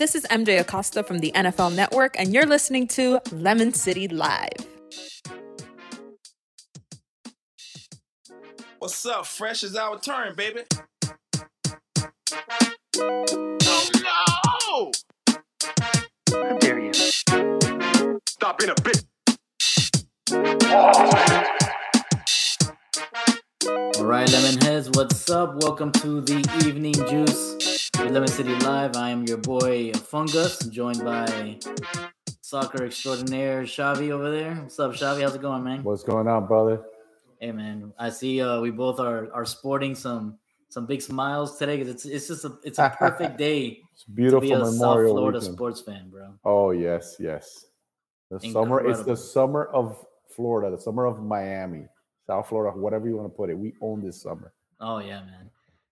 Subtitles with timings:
[0.00, 4.48] This is MJ Acosta from the NFL Network, and you're listening to Lemon City Live.
[8.78, 9.26] What's up?
[9.26, 10.62] Fresh is our turn, baby.
[12.96, 14.90] Oh no!
[16.32, 16.94] How dare you?
[16.94, 19.04] Stop being a bitch.
[23.98, 25.62] All right, Lemonheads, what's up?
[25.62, 28.96] Welcome to the Evening Juice Lemon City Live.
[28.96, 31.58] I am your boy Fungus, joined by
[32.40, 34.54] soccer extraordinaire Shavi over there.
[34.56, 35.22] What's up, Shavi?
[35.22, 35.82] How's it going, man?
[35.84, 36.82] What's going on, brother?
[37.40, 37.92] Hey, man.
[37.98, 42.04] I see uh, we both are are sporting some some big smiles today because it's
[42.04, 45.38] it's just a it's a perfect day It's beautiful to be a South Memorial Florida
[45.38, 45.54] weekend.
[45.54, 46.34] sports fan, bro.
[46.44, 47.66] Oh yes, yes.
[48.30, 48.88] The summer.
[48.88, 50.74] It's the summer of Florida.
[50.76, 51.86] The summer of Miami,
[52.26, 53.58] South Florida, whatever you want to put it.
[53.58, 54.52] We own this summer.
[54.80, 55.49] Oh yeah, man.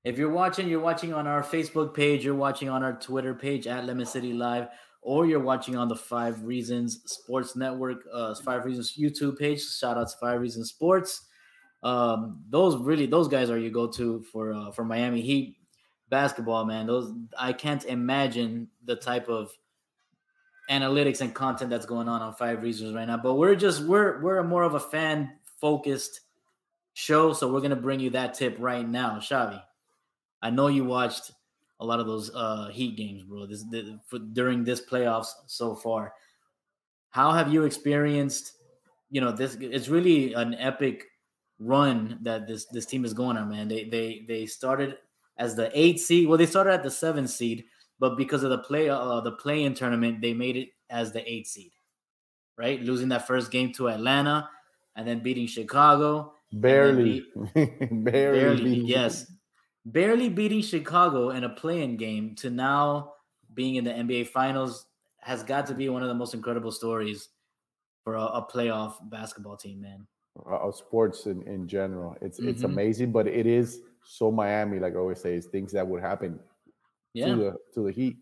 [0.09, 3.67] If you're watching, you're watching on our Facebook page, you're watching on our Twitter page
[3.67, 4.69] at Lemon City Live,
[5.03, 9.63] or you're watching on the Five Reasons Sports Network, uh, Five Reasons YouTube page.
[9.63, 11.27] Shout out to Five Reasons Sports.
[11.83, 15.59] Um, those really, those guys are your go-to for uh, for Miami Heat
[16.09, 16.87] basketball, man.
[16.87, 19.53] Those I can't imagine the type of
[20.71, 23.19] analytics and content that's going on on Five Reasons right now.
[23.19, 26.23] But we're just we're we're more of a fan focused
[26.95, 29.63] show, so we're gonna bring you that tip right now, Shavi.
[30.43, 31.33] I know you watched
[31.81, 33.47] a lot of those uh Heat games, bro.
[33.47, 36.13] This, the for, during this playoffs so far.
[37.11, 38.53] How have you experienced?
[39.11, 41.07] You know, this it's really an epic
[41.59, 43.69] run that this this team is going on, man.
[43.69, 44.99] They they they started
[45.37, 46.29] as the eight seed.
[46.29, 47.65] Well, they started at the seven seed,
[47.99, 51.31] but because of the play uh, the play in tournament, they made it as the
[51.31, 51.73] eight seed,
[52.57, 52.81] right?
[52.83, 54.49] Losing that first game to Atlanta
[54.97, 56.35] and then beating Chicago.
[56.53, 59.31] Barely, barely, Barely, yes.
[59.93, 63.15] Barely beating Chicago in a playing game to now
[63.55, 64.87] being in the NBA finals
[65.21, 67.31] has got to be one of the most incredible stories
[68.05, 70.07] for a, a playoff basketball team, man.
[70.47, 72.17] uh, of sports in, in general.
[72.21, 72.67] It's it's Mhm.
[72.73, 74.79] amazing, but it is so Miami.
[74.79, 76.41] Like I always say, is things that would happen
[77.15, 77.27] Yeah.
[77.27, 78.19] to the to the Heat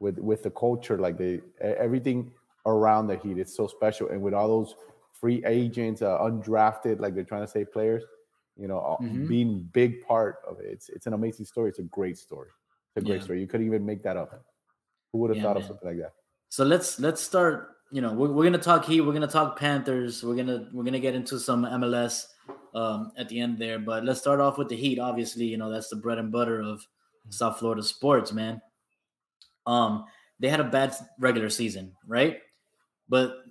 [0.00, 2.32] with with the culture, like they e- everything
[2.66, 3.38] around the Heat.
[3.38, 4.74] It's so special, and with all those
[5.12, 8.04] free agents, uh, undrafted, like they're trying to say players,
[8.60, 9.26] you know, uh, Mhm.
[9.28, 10.66] being big part of it.
[10.66, 11.70] It's it's an amazing story.
[11.70, 12.50] It's a great story.
[12.94, 13.24] It's a great Yeah.
[13.24, 13.40] story.
[13.40, 14.44] You couldn't even make that up.
[15.12, 16.14] Who would have Yeah, thought of something like that?
[16.50, 17.76] So let's let's start.
[17.92, 19.00] You know, we're, we're gonna talk Heat.
[19.00, 20.22] We're gonna talk Panthers.
[20.22, 22.26] We're gonna we're gonna get into some MLS
[22.74, 23.78] um, at the end there.
[23.80, 24.98] But let's start off with the Heat.
[25.00, 26.86] Obviously, you know that's the bread and butter of
[27.30, 28.60] South Florida sports, man.
[29.66, 30.04] Um,
[30.38, 32.38] they had a bad regular season, right?
[33.08, 33.44] But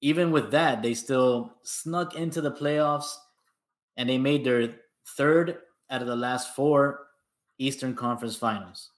[0.00, 3.14] even with that, they still snuck into the playoffs,
[3.98, 4.76] and they made their
[5.16, 5.58] third
[5.90, 7.08] out of the last four
[7.58, 8.90] Eastern Conference Finals,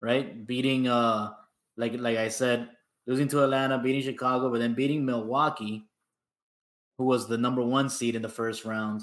[0.00, 0.46] right?
[0.46, 1.32] Beating uh
[1.76, 2.68] like like I said,
[3.06, 5.88] losing to Atlanta, beating Chicago, but then beating Milwaukee,
[6.98, 9.02] who was the number one seed in the first round,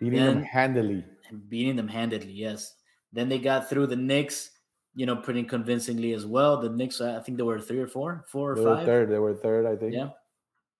[0.00, 1.04] Beating them handily.
[1.48, 2.32] beating them handedly.
[2.32, 2.74] Yes.
[3.12, 4.50] Then they got through the Knicks,
[4.94, 6.60] you know, pretty convincingly as well.
[6.60, 8.86] The Knicks, I think they were three or four, four or They were five.
[8.86, 9.10] third.
[9.10, 9.92] They were third, I think.
[9.94, 10.10] Yeah.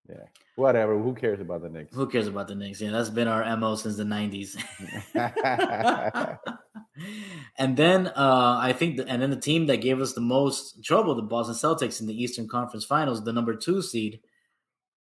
[0.08, 0.24] Yeah.
[0.56, 0.98] Whatever.
[0.98, 1.94] Who cares about the Knicks?
[1.94, 2.80] Who cares about the Knicks?
[2.80, 4.56] Yeah, that's been our MO since the 90s.
[7.58, 10.84] and then uh, I think, the, and then the team that gave us the most
[10.84, 14.20] trouble, the Boston Celtics in the Eastern Conference Finals, the number two seed,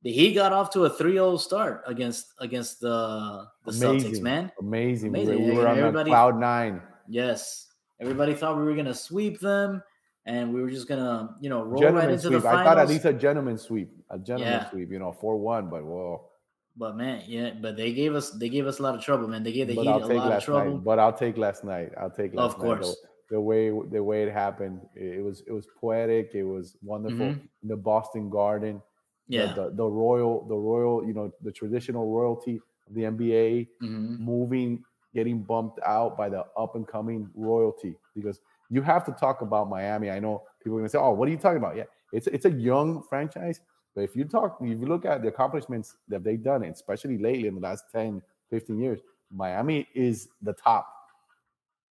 [0.03, 4.53] he got off to a 3-0 start against against the, the Celtics, man.
[4.61, 5.13] Amazing.
[5.13, 5.45] We Amazing.
[5.45, 6.81] were, we were on Everybody- cloud nine.
[7.09, 7.67] Yes,
[8.01, 9.83] everybody thought we were gonna sweep them,
[10.27, 12.43] and we were just gonna, you know, roll right into sweep.
[12.43, 13.91] the I thought at least a gentleman sweep.
[14.11, 14.71] A gentleman Yeah.
[14.71, 16.29] sweep, you know, 4 1, but whoa.
[16.77, 19.43] But man, yeah, but they gave us they gave us a lot of trouble, man.
[19.43, 20.73] They gave the But Heat a lot of trouble.
[20.75, 20.85] night.
[20.85, 21.93] But I'll take last night.
[21.99, 22.67] I'll take last Of night.
[22.83, 22.97] course.
[23.31, 26.35] The, the way the way it happened, it, was it was poetic.
[26.35, 27.27] It was wonderful.
[27.27, 27.41] Mhm.
[27.63, 28.83] The Boston Garden,
[29.29, 29.55] Yeah.
[29.55, 34.19] the, the royal, the royal, you know, the traditional royalty of the NBA Mhm.
[34.21, 37.97] moving, getting bumped out by the up and coming royalty.
[38.15, 40.11] Because you have to talk about Miami.
[40.11, 42.45] I know people are gonna say, "Oh, what are you talking about?" Yeah, it's it's
[42.47, 43.61] a young franchise,
[43.95, 47.49] but if you talk, if you look at the accomplishments that they've done, especially lately
[47.49, 48.21] in the last 10,
[48.51, 50.87] 15 years, Miami is the top,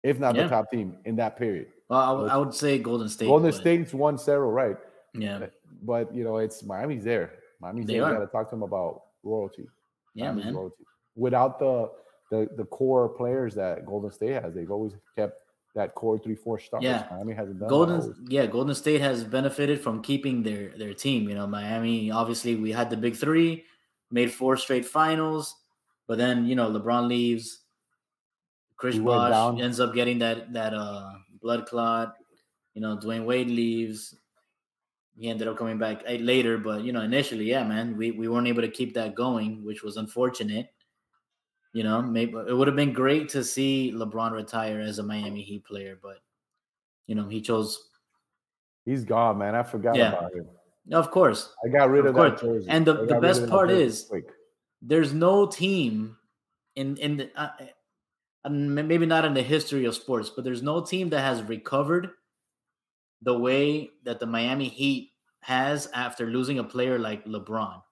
[0.03, 0.45] if not Yeah.
[0.45, 1.69] the top team in that period.
[1.89, 3.27] Well, I, would- I would say Golden State.
[3.27, 4.77] Golden but- State's won several, right?
[5.15, 5.47] Yeah.
[5.83, 7.33] But you know, it's Miami's there.
[7.61, 8.05] Miami's They there.
[8.05, 8.13] are.
[8.13, 9.67] You got to talk to them about royalty.
[10.15, 10.55] Yeah, Miami's man.
[10.57, 10.85] royalty.
[11.17, 11.91] Without the,
[12.31, 15.41] the the core players that Golden State has, they've always kept
[15.79, 16.83] that core three four stars.
[16.83, 17.07] Yeah.
[17.11, 21.29] Miami hasn't done Golden, yeah, Golden State has benefited from keeping their their team.
[21.29, 22.11] You know, Miami.
[22.11, 23.65] Obviously, we had the big three,
[24.11, 25.55] made four straight finals,
[26.07, 27.61] but then you know LeBron leaves.
[28.77, 31.11] Chris Bosh ends up getting that that uh
[31.41, 32.15] blood clot.
[32.75, 34.15] You know, Dwyane Wade leaves.
[35.17, 38.29] He ended up coming back eh, later, but you know, initially, yeah, man, we, we
[38.29, 40.71] weren't able to keep that going, which was unfortunate.
[41.75, 45.43] You know, maybe it would have been great to see LeBron retire as a Miami
[45.43, 46.19] Heat player, but
[47.07, 47.91] you know, he chose.
[48.85, 49.55] He's gone, man.
[49.55, 50.13] I forgot Yeah.
[50.17, 50.47] about him.
[50.93, 52.41] Of course, I got rid Of of, that course.
[52.41, 52.67] jersey.
[52.71, 54.33] And the- the best part is- quick.
[54.81, 56.17] there's no team
[56.77, 57.51] in in the uh,
[58.45, 62.11] uh, maybe not in the history of sports, but there's no team that has recovered
[63.21, 67.83] the way that the Miami Heat has after losing a player like LeBron.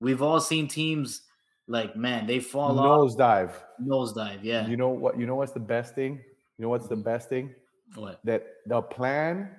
[0.00, 1.22] We've all seen teams
[1.66, 3.52] like man, they fall off nosedive.
[3.82, 4.40] nosedive.
[4.42, 4.66] Yeah.
[4.66, 5.18] You know what?
[5.18, 6.14] You know what's the best thing?
[6.58, 7.54] You know what's the best thing?
[7.96, 8.20] what?
[8.24, 9.50] That the plan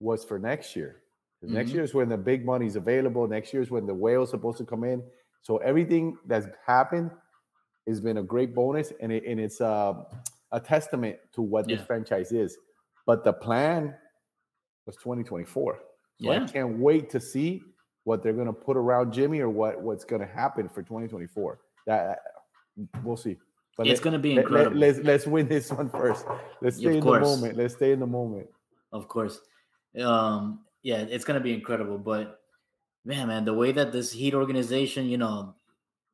[0.00, 1.02] was for next year.
[1.42, 1.74] Next Mhm.
[1.74, 3.26] year is when the big money is available.
[3.28, 5.02] Next year is when the whale is supposed to come in.
[5.42, 7.10] So everything that's happened
[7.86, 9.94] has been a great bonus, and it, and it's uh,
[10.52, 12.56] a testament to what this franchise is.
[13.06, 13.94] But the plan
[14.86, 15.80] was 2024.
[16.20, 16.46] So I Yeah.
[16.46, 17.62] can't wait to see
[18.04, 21.58] what they're gonna put around Jimmy or what what's gonna happen for 2024.
[21.86, 22.18] That
[23.04, 23.36] we'll see.
[23.76, 24.76] But It's gonna be let- let- incredible.
[24.78, 26.26] let's let's win this one first.
[26.60, 27.28] Let's stay of in course.
[27.28, 27.56] the moment.
[27.56, 28.48] Let's stay in the moment.
[28.92, 29.40] Of course.
[30.02, 31.98] Um, yeah, it's gonna be incredible.
[31.98, 32.40] But
[33.04, 35.54] man, man, the way that this Heat organization, you know,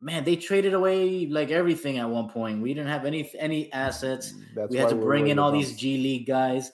[0.01, 2.63] man, they traded away like everything at one point.
[2.63, 4.35] We didn't have any any assets.
[4.55, 6.71] That's we had to bring in all these G League guys,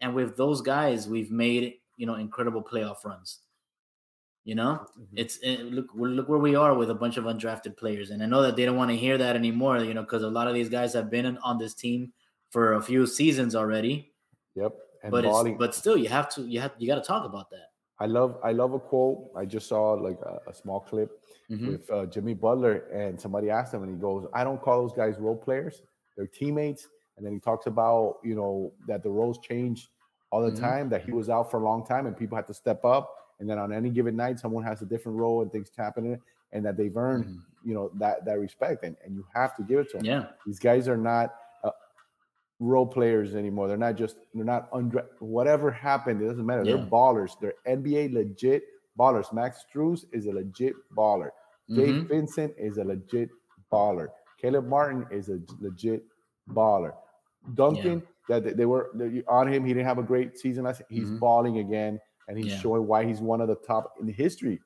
[0.00, 3.38] and with those guys, we've made you know incredible playoff runs.
[4.44, 5.06] You know, Mhm.
[5.16, 8.26] it's eh, look look where we are with a bunch of undrafted players, and I
[8.26, 9.78] know that they don't want to hear that anymore.
[9.78, 12.12] You know, because a lot of these guys have been in- on this team
[12.50, 14.12] for a few seasons already.
[14.54, 14.76] Yep.
[15.02, 15.54] And but balling.
[15.54, 17.68] it's but still, you have to you have you got to talk about that.
[18.00, 19.30] I love I love a quote.
[19.34, 21.10] I just saw like a, a small clip
[21.50, 21.68] Mhm.
[21.68, 24.92] with uh, Jimmy Butler, and somebody asked him, and he goes, "I don't call those
[24.92, 25.80] guys role players;
[26.16, 29.88] they're teammates." And then he talks about you know that the roles change
[30.30, 30.60] all the Mhm.
[30.60, 30.88] time.
[30.90, 33.08] That he was out for a long time, and people had to step up.
[33.40, 36.20] And then on any given night, someone has a different role, and things happen,
[36.52, 37.38] and that they've earned Mhm.
[37.64, 40.06] you know that that respect, and, and you have to give it to them.
[40.06, 41.34] Yeah, These guys are not
[41.64, 41.70] uh,
[42.60, 43.68] role players anymore.
[43.68, 46.22] They're not just they're not under whatever happened.
[46.22, 46.64] It doesn't matter.
[46.64, 47.38] They're ballers.
[47.40, 48.64] They're NBA legit
[48.98, 49.32] ballers.
[49.32, 51.30] Max Strus is a legit baller.
[51.74, 52.08] Gabe Mhm.
[52.08, 53.30] Vincent is a legit
[53.72, 54.08] baller.
[54.38, 56.04] Caleb Martin is a legit
[56.50, 56.92] baller.
[57.54, 59.64] Duncan, that they, they were they- on him.
[59.64, 60.82] He didn't have a great season last.
[60.88, 61.18] He's Mhm.
[61.18, 62.58] balling again, and he's Yeah.
[62.60, 64.60] showing why he's one of the top in the history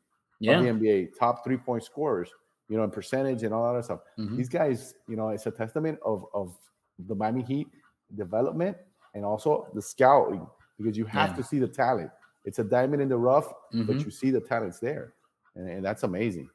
[0.59, 2.31] of the NBA, top three point scorers.
[2.71, 4.37] You know, in percentage and all that stuff Mhm.
[4.37, 6.57] these guys, you know, it's a testament of of
[6.99, 7.69] the Miami Heat
[8.15, 8.77] development
[9.15, 10.47] and also the scouting
[10.79, 11.37] because you have Yeah.
[11.37, 12.11] to see the talent.
[12.45, 14.05] It's a diamond in the rough, but Mhm.
[14.05, 15.15] you see the talent's there,
[15.55, 16.51] and, and that's amazing.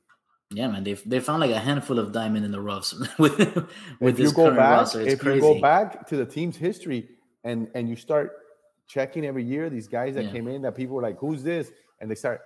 [0.51, 3.65] Yeah, man, they they found like a handful of diamond in the roughs with with
[4.13, 5.01] if you this go current back, roster.
[5.01, 5.35] It's if crazy.
[5.47, 7.09] you go back to the team's history
[7.43, 8.31] and and you start
[8.87, 10.31] checking every year these guys that Yeah.
[10.31, 12.41] came in that people were like, "Who's this?" and they start,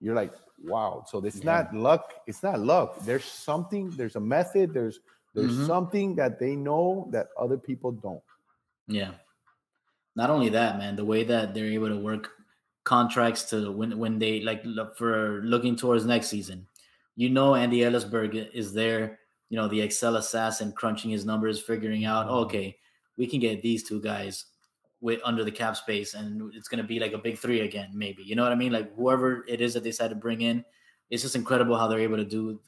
[0.00, 0.32] you're like,
[0.64, 1.52] "Wow!" So it's Yeah.
[1.52, 2.14] not luck.
[2.26, 3.00] It's not luck.
[3.00, 3.90] There's something.
[3.90, 4.72] There's a method.
[4.74, 5.00] There's
[5.34, 5.66] there's Mhm.
[5.66, 8.22] something that they know that other people don't.
[8.86, 9.14] Yeah.
[10.14, 12.30] Not only that, man, the way that they're able to work
[12.84, 16.66] contracts to when when they like look for looking towards next season.
[17.16, 19.20] You know, Andy Elisburg is there.
[19.48, 22.44] You know, the Excel assassin crunching his numbers, figuring out, Mhm.
[22.44, 22.78] okay,
[23.16, 24.44] we can get these two guys
[25.02, 28.22] with under the cap space, and it's gonna be like a big three again, maybe.
[28.22, 28.72] You know what I mean?
[28.72, 30.64] Like whoever it is that they decide to bring in,
[31.10, 32.58] it's just incredible how they're able to do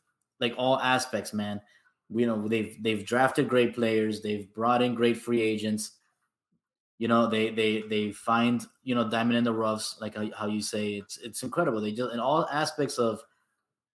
[0.40, 1.62] like all aspects, man.
[2.10, 5.92] You know, they've they've drafted great players, they've brought in great free agents
[6.98, 10.46] you know they they they find you know diamond in the roughs like how, how
[10.46, 13.20] you say it's it's incredible they just in all aspects of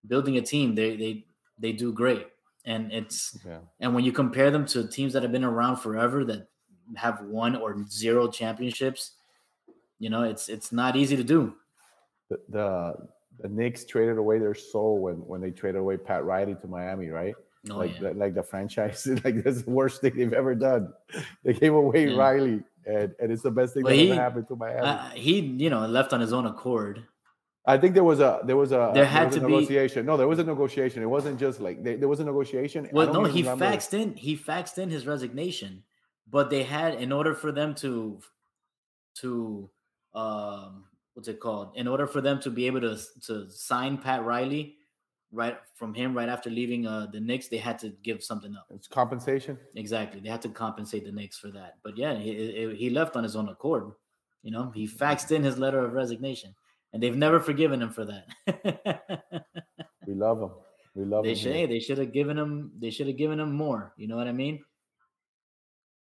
[0.06, 1.24] building a team they they
[1.58, 2.26] they do great
[2.66, 3.60] and it's Yeah.
[3.80, 6.49] and when you compare them to teams that have been around forever that
[6.96, 9.12] have one or zero championships
[9.98, 11.54] you know it's it's not easy to do
[12.30, 12.94] the, the
[13.40, 17.08] the Knicks traded away their soul when when they traded away Pat Riley to Miami,
[17.08, 17.34] right?
[17.70, 18.08] oh, like yeah.
[18.10, 20.92] the, like the franchise, like that's the worst thing they've ever done.
[21.44, 22.16] They gave away Yeah.
[22.16, 24.80] Riley, and, and it's the best thing Well, that he- ever happened to Miami.
[24.86, 27.02] Uh, he you know left on his own accord
[27.66, 30.06] I think there was a there was a There had a to be- negotiation.
[30.06, 31.02] No, there was a negotiation.
[31.02, 32.88] It wasn't just like they, there was a negotiation.
[32.92, 34.14] Well, no, he remember- faxed in.
[34.14, 35.82] He faxed in his resignation,
[36.30, 38.20] but they had in order for them to
[39.16, 39.70] to
[40.14, 40.84] um
[41.14, 41.76] what's it called?
[41.76, 44.76] In order for them to be able to to sign Pat Riley
[45.32, 48.66] right from him right after leaving uh the Knicks, they had to give something up.
[48.70, 49.58] It's compensation.
[49.74, 51.78] Exactly, they had to compensate the Knicks for that.
[51.82, 53.92] But yeah, he he- left on his own accord.
[54.42, 56.54] You know, he faxed in his letter of resignation,
[56.92, 58.26] and they've never forgiven him for that.
[60.06, 60.50] We love them.
[60.94, 61.36] We love they them.
[61.36, 63.92] should they should have given him they should have given him more.
[63.96, 64.64] You know what I mean?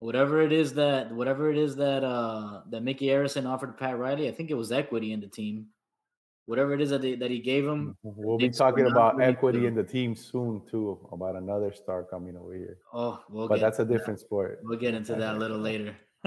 [0.01, 4.29] Whatever it is that whatever it is that uh that Micky Arison offered Pat Riley,
[4.29, 5.69] I think it was equity in the team.
[6.45, 7.97] Whatever it is that they, that he gave him.
[8.05, 12.55] We'll be talking about equity in the team soon too, about another star coming over
[12.55, 12.79] here.
[12.93, 13.99] Oh, we'll But that's a into that.
[13.99, 14.61] different sport.
[14.63, 15.97] We'll get into that a little later.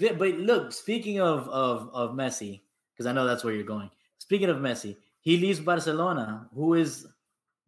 [0.00, 3.90] But look, speaking of of of Messi, because I know that's where you're going.
[4.18, 7.06] Speaking of Messi, he leaves Barcelona, who is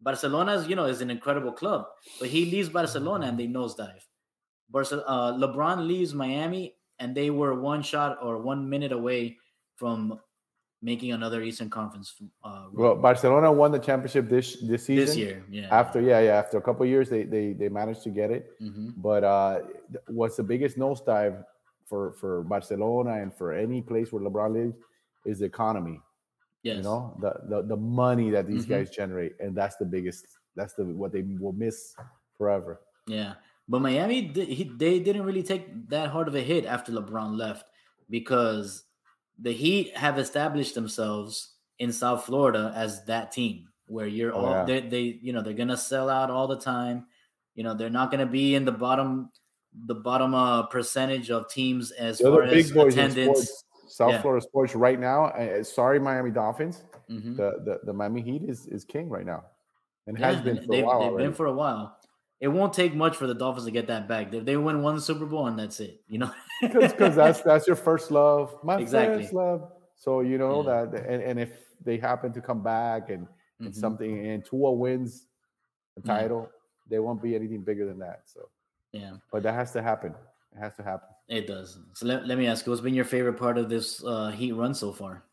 [0.05, 1.87] Barcelona's, you know, is an incredible club,
[2.19, 4.05] but he leaves Barcelona and they nosedive.
[4.69, 9.37] Barca, uh, LeBron leaves Miami, and they were one shot or one minute away
[9.75, 10.19] from
[10.81, 12.13] making another Eastern Conference.
[12.43, 15.05] Uh, Well, Barcelona won the championship this this season.
[15.05, 15.67] this year, yeah.
[15.81, 18.43] After yeah, yeah, after a couple of years, they they they managed to get it.
[18.59, 19.53] hmm But uh,
[20.07, 21.43] what's the biggest nosedive
[21.89, 24.77] for for Barcelona and for any place where LeBron lives
[25.25, 25.97] is the economy.
[26.65, 28.69] Yes, You know, the the, the money that these Mhm.
[28.69, 30.25] guys generate, and that's the biggest.
[30.55, 31.95] That's the what they will miss
[32.37, 32.81] forever.
[33.07, 33.35] Yeah,
[33.69, 37.69] but Miami, he, they didn't really take that hard of a hit after LeBron left
[38.09, 38.83] because
[39.37, 44.51] the Heat have established themselves in South Florida as that team where you're Oh, all
[44.51, 44.65] yeah.
[44.65, 47.05] they, they you know they're gonna sell out all the time.
[47.53, 49.29] You know they're not gonna be in the bottom
[49.87, 53.64] the bottom uh percentage of teams as They're far as attendance.
[53.87, 54.21] South Yeah.
[54.21, 55.25] Florida sports right now.
[55.25, 56.83] uh, sorry, Miami Dolphins.
[57.09, 57.37] Mhm.
[57.37, 59.45] The, the the Miami Heat is is king right now,
[60.07, 61.25] and Yeah, has been for they've, a while they've already.
[61.27, 61.97] been for a while.
[62.41, 64.33] It won't take much for the Dolphins to get that back.
[64.33, 66.01] If they win one Super Bowl and that's it.
[66.07, 69.23] You know, because that's that's your first love, my Exactly.
[69.23, 69.71] first love.
[69.95, 70.85] So you know Yeah.
[70.85, 71.51] that, and, and if
[71.83, 73.27] they happen to come back and,
[73.59, 73.75] and Mhm.
[73.75, 75.27] something, and Tua wins
[75.95, 76.17] the Yeah.
[76.17, 76.49] title,
[76.89, 78.23] there won't be anything bigger than that.
[78.25, 78.49] So,
[78.91, 79.17] yeah.
[79.31, 80.13] but that has to happen.
[80.55, 81.09] It has to happen.
[81.27, 81.77] It does.
[81.93, 84.53] So let, let me ask you, what's been your favorite part of this uh, Heat
[84.53, 85.23] run so far?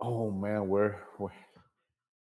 [0.00, 1.30] Oh man, we're, we're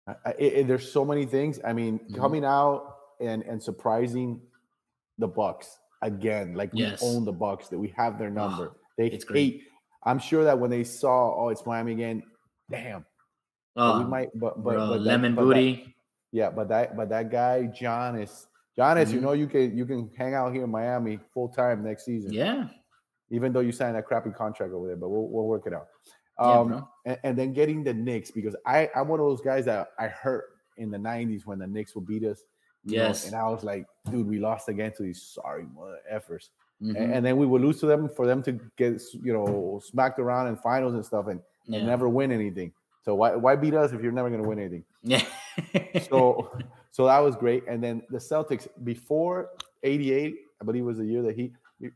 [0.08, 1.60] I, I, it- there's so many things.
[1.66, 2.18] I mean, Mhm.
[2.18, 4.42] coming out and and surprising
[5.18, 8.74] the Bucks again, like we own the Bucks, that we have their number.
[8.98, 9.54] they it's great.
[9.54, 9.64] hate.
[10.04, 12.24] I'm sure that when they saw, oh, it's Miami again.
[12.70, 13.04] Damn,
[13.76, 15.96] but Oh, we might, but but, bro, but that- lemon but that- booty.
[16.32, 17.66] yeah, but that but that guy
[18.78, 21.84] Giannis, Giannis, you know you can you can hang out here in Miami full time
[21.84, 22.32] next season.
[22.34, 22.68] yeah,
[23.30, 25.88] even though you signed that crappy contract over there, but we'll we'll work it out.
[26.40, 26.88] Um, bro.
[27.06, 30.08] and, and then getting the Knicks because I I'm one of those guys that I
[30.08, 30.46] hurt
[30.78, 32.44] in the '90s when the Knicks would beat us.
[32.86, 33.26] you know, Yes.
[33.26, 36.50] and I was like, dude, we lost again to these sorry mother effers.
[36.80, 36.96] Mhm.
[36.96, 40.20] And, and then we would lose to them for them to get you know smacked
[40.20, 41.42] around in finals and stuff and,
[41.74, 42.72] and never win anything.
[43.04, 44.84] So why why beat us if you're never gonna win anything?
[45.02, 45.24] yeah.
[46.08, 46.52] So
[46.98, 47.62] so that was great.
[47.72, 49.50] And then the Celtics before
[49.84, 51.46] '88, I believe was the year that he.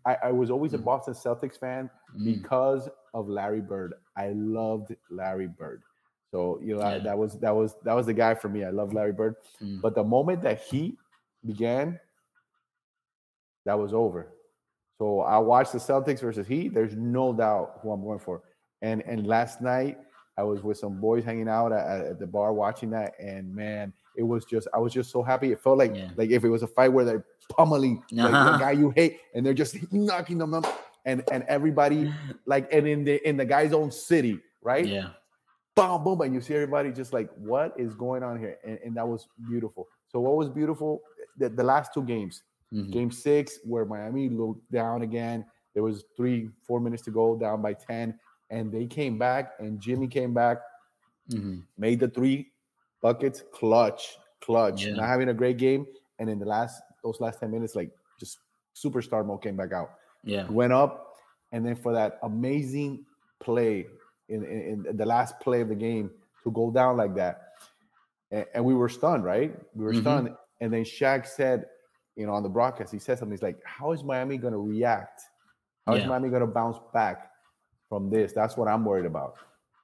[0.05, 0.83] I, I was always a Mm.
[0.89, 2.83] Boston Celtics fan Mm, because
[3.17, 3.91] of Larry Bird.
[4.15, 4.27] I
[4.59, 5.81] loved Larry Bird.
[6.31, 8.63] So you know I- that was that was that was the guy for me.
[8.63, 9.35] I love Larry Bird.
[9.61, 9.81] mm.
[9.81, 10.97] But the moment that he
[11.51, 11.99] began,
[13.65, 14.27] that was over.
[14.99, 16.73] So I watched the Celtics versus Heat.
[16.75, 18.43] There's no doubt who I'm going for.
[18.83, 19.97] And and last night
[20.37, 23.93] I was with some boys hanging out at, at the bar watching that, and man,
[24.15, 25.51] it was just I was just so happy.
[25.51, 26.09] It felt like Yeah.
[26.15, 28.51] like if it was a fight where they're pummeling Uh-huh.
[28.51, 30.65] the guy you hate, and they're just knocking them up,
[31.05, 32.11] and and everybody
[32.45, 34.85] like and in the in the guy's own city, right?
[34.85, 35.09] yeah.
[35.75, 38.57] boom, boom, and you see everybody just like, what is going on here?
[38.65, 39.87] And, and that was beautiful.
[40.09, 41.01] So what was beautiful?
[41.37, 42.91] The, the last two games, Mhm.
[42.91, 45.45] game six, where Miami looked down again.
[45.73, 49.79] There was three, four minutes to go, down by ten, and they came back, and
[49.79, 50.57] Jimmy came back,
[51.29, 51.63] Mhm.
[51.77, 52.51] made the three
[53.01, 54.93] buckets, clutch, clutch, Yeah.
[54.95, 55.85] not having a great game,
[56.19, 58.39] and in the last those last ten minutes, like just
[58.75, 59.89] superstar mode came back out
[60.23, 60.47] Yeah.
[60.49, 61.15] went up,
[61.51, 63.05] and then for that amazing
[63.39, 63.87] play
[64.29, 66.11] in, in, in the last play of the game
[66.43, 67.41] to go down like that,
[68.31, 69.51] and, and we were stunned, right?
[69.75, 70.01] We were Mhm.
[70.01, 70.29] stunned,
[70.61, 71.65] and then Shaq said,
[72.15, 73.33] you know, on the broadcast, he said something.
[73.33, 75.21] He's like, "How is Miami going to react?
[75.87, 76.09] How is Yeah.
[76.09, 77.31] Miami going to bounce back
[77.89, 79.35] from this?" That's what I'm worried about,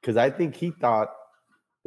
[0.01, 1.09] because I think he thought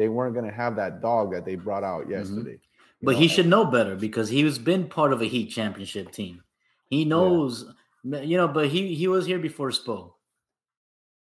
[0.01, 2.53] they weren't going to have that dog that they brought out yesterday.
[2.53, 3.05] Mm-hmm.
[3.07, 6.43] But know, he should know better because he's been part of a Heat championship team.
[6.89, 7.67] He knows,
[8.03, 10.13] you know, but he he was here before Spo.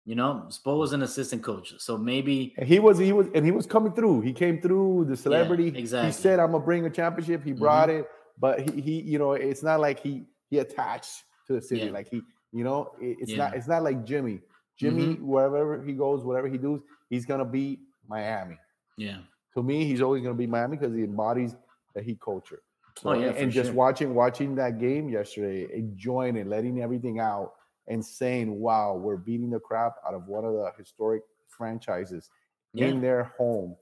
[0.05, 3.45] You know, Spo was an assistant coach, so maybe And he was he was and
[3.45, 4.21] he was coming through.
[4.21, 5.69] He came through the celebrity.
[5.75, 6.09] exactly.
[6.11, 8.07] He said, "I'm gonna bring a championship." He brought it,
[8.39, 11.87] but he, he you know it's not like he he attached to the city.
[11.87, 11.93] Yeah.
[11.99, 12.21] Like he
[12.53, 13.39] you know it- it's Yeah.
[13.39, 14.41] not it's not like Jimmy.
[14.79, 16.81] Jimmy wherever he goes, whatever he does,
[17.11, 18.59] he's gonna be Miami.
[18.97, 19.19] Yeah,
[19.55, 21.55] To me, he's always gonna be Miami because he embodies
[21.95, 22.63] the Heat culture.
[23.05, 23.75] Oh, yeah, and, just sure.
[23.75, 27.53] watching watching that game yesterday, enjoying it, letting everything out,
[27.89, 32.31] and saying, "Wow, we're beating the crap out of one of the historic franchises
[32.73, 32.87] Yeah.
[32.87, 33.77] in their home,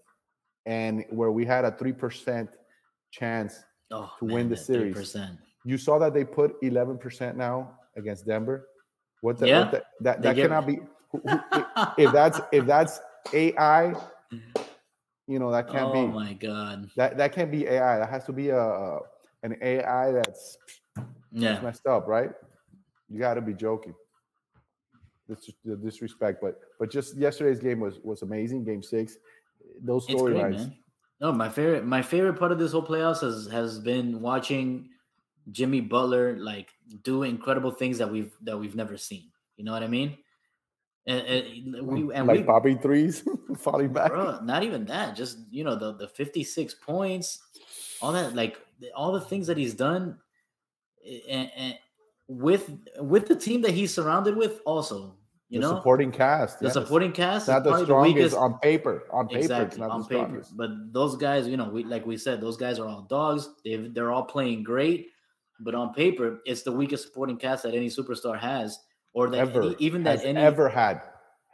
[0.67, 2.51] and where we had a three percent
[3.13, 4.97] chance oh, to win the series.
[4.97, 5.39] 3%.
[5.65, 8.69] You saw that they put 11% now against Denver.
[9.21, 9.61] What the, Yeah.
[9.61, 10.81] what the- that that give- cannot be
[11.97, 13.01] if that's if that's
[13.33, 13.95] AI,
[15.27, 16.91] you know that can't oh be Oh my god.
[16.97, 17.99] that that can't be AI.
[17.99, 18.99] That has to be a,
[19.43, 20.59] an AI that's
[21.31, 21.63] Yeah.
[21.63, 22.31] messed up, right?
[23.09, 23.95] You got to be joking.
[25.27, 28.65] This the disrespect, but but just yesterday's game was was amazing.
[28.65, 29.17] Game six,
[29.81, 30.69] those storylines.
[31.21, 34.91] No, my favorite my favorite part of this whole playoffs has has been watching
[35.53, 39.33] Jimmy Butler like do incredible things that we've that we've never seen.
[39.57, 40.19] You know what I mean?
[41.07, 43.23] And, and we mm, and like we popping threes,
[43.59, 44.11] falling back.
[44.11, 45.15] bro, not even that.
[45.15, 47.43] Just you know the the fifty six points,
[48.01, 48.57] all that like
[48.97, 50.19] all the things that he's done,
[51.29, 51.75] and, and
[52.27, 55.17] with with the team that he's surrounded with, also
[55.51, 59.05] you the know supporting cast, the supporting cast not the strongest weakest on paper.
[59.13, 60.43] On paper, it's exactly not on the paper.
[60.57, 63.51] But those guys, you know, we like we said, those guys are all dogs.
[63.63, 65.09] They they're all playing great,
[65.61, 68.79] but on paper, it's the weakest supporting cast that any superstar has,
[69.15, 70.41] or that Ever, any- even that has any.
[70.41, 71.01] ever had,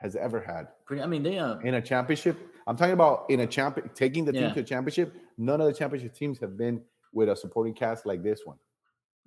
[0.00, 2.36] has ever had pretty- I mean, they uh, in a championship.
[2.66, 4.52] I'm talking about in a champion, taking the team Yeah.
[4.54, 5.14] to a championship.
[5.38, 8.56] None of the championship teams have been with a supporting cast like this one.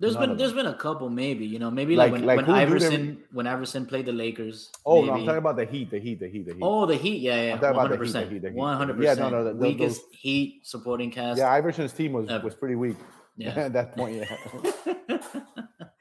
[0.00, 2.36] there's none been there's been a couple maybe, you know, maybe like, Like- when, like
[2.38, 4.70] when who do they Iverson when Iverson played the Lakers.
[4.84, 6.62] Oh no, I'm talking about the Heat, the Heat, the Heat, the Heat.
[6.62, 9.32] Oh, the Heat, yeah, yeah, about hundred the the percent, one hundred Yeah, no, percent.
[9.32, 11.38] no, th- those- Weakest those- Heat supporting cast.
[11.38, 12.44] yeah, Iverson's team was ever.
[12.44, 12.96] was pretty weak
[13.36, 13.50] yeah.
[13.66, 14.16] at that point.
[14.16, 14.36] Yeah,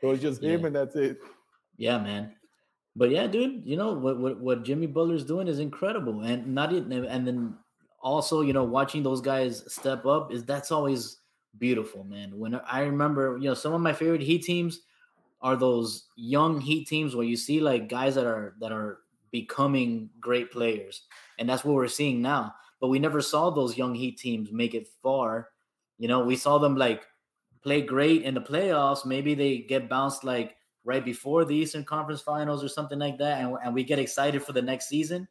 [0.01, 0.67] it was just him Yeah.
[0.67, 1.17] and that's it.
[1.77, 2.35] Yeah, man.
[2.95, 6.71] But yeah, dude, you know what what, what Jimmy Butler's doing is incredible, and not
[6.71, 7.55] even and then
[8.01, 11.17] also you know watching those guys step up is that's always
[11.57, 12.37] beautiful, man.
[12.37, 14.81] When I remember, you know, some of my favorite Heat teams
[15.41, 18.99] are those young Heat teams where you see like guys that are that are
[19.31, 21.01] becoming great players,
[21.39, 22.53] and that's what we're seeing now.
[22.79, 25.49] But we never saw those young Heat teams make it far.
[25.97, 27.07] You know, we saw them like
[27.63, 29.03] play great in the playoffs.
[29.05, 33.41] Maybe they get bounced like right before the Eastern Conference Finals or something like that,
[33.41, 35.27] and, and we get excited for the next season.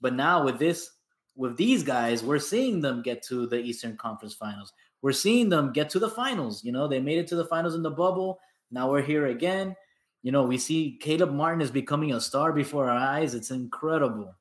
[0.00, 0.90] But now with this,
[1.34, 4.72] with these guys, we're seeing them get to the Eastern Conference Finals.
[5.02, 6.64] We're seeing them get to the finals.
[6.64, 8.40] You know, they made it to the finals in the bubble.
[8.70, 9.76] Now we're here again.
[10.22, 13.34] You know, we see Caleb Martin is becoming a star before our eyes.
[13.34, 14.34] It's incredible,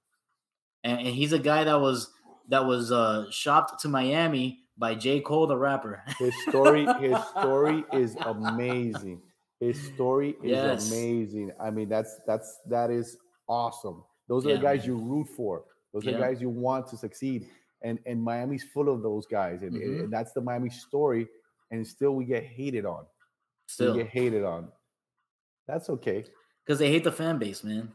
[0.83, 2.09] and, and he's a guy that was
[2.49, 5.19] that was uh, shopped to Miami by J.
[5.21, 6.03] Cole, the rapper.
[6.17, 9.21] His story, his story is amazing.
[9.59, 10.91] His story is Yes.
[10.91, 11.51] amazing.
[11.59, 14.03] I mean, that's that's that is awesome.
[14.27, 14.97] Those are Yeah, the guys man.
[14.97, 15.63] you root for.
[15.93, 16.17] Those are Yeah.
[16.17, 17.47] the guys you want to succeed.
[17.81, 20.03] And and Miami's full of those guys, and, Mhm.
[20.05, 21.27] and that's the Miami story.
[21.71, 23.05] And still, we get hated on.
[23.67, 24.71] Still, we get hated on.
[25.67, 26.25] That's okay.
[26.63, 27.93] because they hate the fan base, man.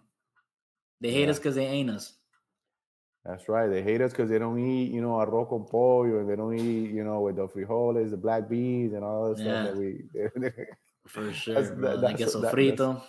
[1.00, 1.30] They hate Yeah.
[1.30, 2.16] us because they ain't us.
[3.24, 3.68] That's right.
[3.68, 6.54] They hate us because they don't eat, you know, arroz con pollo, and they don't
[6.56, 9.64] eat, you know, with the frijoles, the black beans, and all that Yeah.
[9.64, 10.08] stuff that we.
[11.06, 13.02] For sure, That's- that- that's- queso that- frito.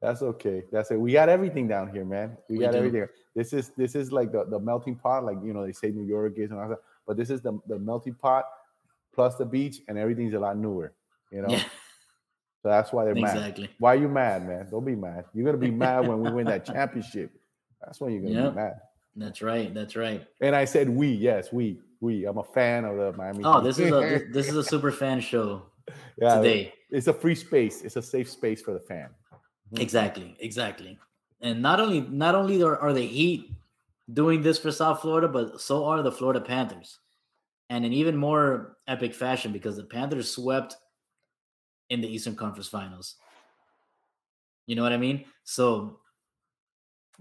[0.00, 0.64] That's okay.
[0.70, 1.00] That's it.
[1.00, 2.36] We got everything down here, man.
[2.50, 2.78] We, We got do.
[2.78, 3.06] everything.
[3.34, 6.04] This is this is like the, the melting pot, like you know, they say New
[6.04, 8.44] York is and all that, but this is the, the melting pot
[9.14, 10.92] plus the beach, and everything's a lot newer.
[11.32, 11.60] You know, Yeah,
[12.62, 13.34] so that's why they're mad.
[13.36, 13.70] exactly.
[13.78, 14.68] Why are you mad, man?
[14.70, 15.24] Don't be mad.
[15.32, 17.30] You're gonna be mad when we win that championship.
[17.80, 18.52] That's when you're gonna Yep.
[18.52, 18.80] be mad.
[19.16, 19.72] That's right.
[19.72, 20.26] That's right.
[20.42, 22.26] And I said we, yes, we, we.
[22.26, 23.42] I'm a fan of the Miami.
[23.44, 25.62] Oh, this is a this is a super fan show
[26.20, 26.72] yeah, today.
[26.90, 27.82] It's a free space.
[27.82, 29.08] It's a safe space for the fan.
[29.72, 29.82] Mm-hmm.
[29.82, 30.98] Exactly, exactly.
[31.40, 33.50] And not only not only are, are the Heat
[34.12, 36.98] doing this for South Florida, but so are the Florida Panthers.
[37.70, 40.76] And in even more epic fashion because the Panthers swept
[41.90, 43.16] in the Eastern Conference Finals.
[44.66, 45.24] You know what I mean?
[45.44, 46.00] So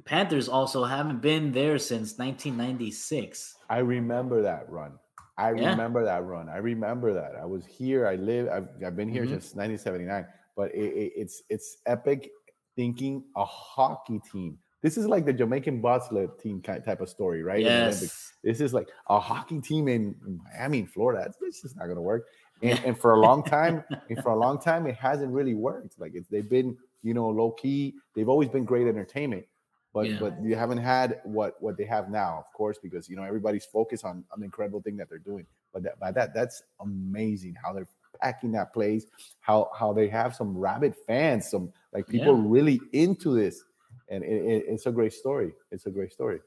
[0.06, 3.56] Panthers also haven't been there since 1996.
[3.70, 4.94] I remember that run.
[5.38, 5.72] I Yeah.
[5.72, 6.48] remember that run.
[6.50, 7.36] I remember that.
[7.36, 8.08] I was here.
[8.08, 8.48] I live.
[8.50, 9.30] I've, I've been here Mhm.
[9.32, 10.26] since 1979.
[10.56, 12.30] But it, it, it's it's epic
[12.76, 14.60] thinking a hockey team.
[14.82, 17.60] This is like the Jamaican bobsled team kind type of story, right?
[17.62, 18.02] in the Olympics.
[18.02, 18.34] Yes.
[18.44, 21.32] This is like a hockey team in, Miami, Florida.
[21.42, 22.26] It's, just not going to work.
[22.62, 26.00] And, and for a long time, and for a long time, it hasn't really worked.
[26.00, 27.96] Like it's, they've been, you know, low key.
[28.16, 29.46] They've always been great entertainment,
[29.94, 30.18] but Yeah.
[30.20, 33.66] but you haven't had what what they have now, of course, because you know everybody's
[33.66, 35.46] focused on on the incredible thing that they're doing.
[35.72, 37.88] But that, by that, that's amazing how they're
[38.22, 39.06] packing that place.
[39.42, 42.44] How how they have some rabid fans, some like people Yeah.
[42.48, 43.64] really into this,
[44.10, 45.54] and it, it- it's a great story.
[45.72, 46.40] It's a great story.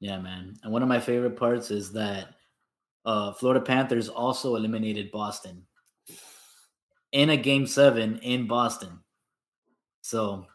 [0.00, 0.56] Yeah, man.
[0.62, 2.34] And one of my favorite parts is that
[3.04, 5.66] uh, Florida Panthers also eliminated Boston
[7.12, 9.00] in a game seven in Boston.
[10.02, 10.46] So,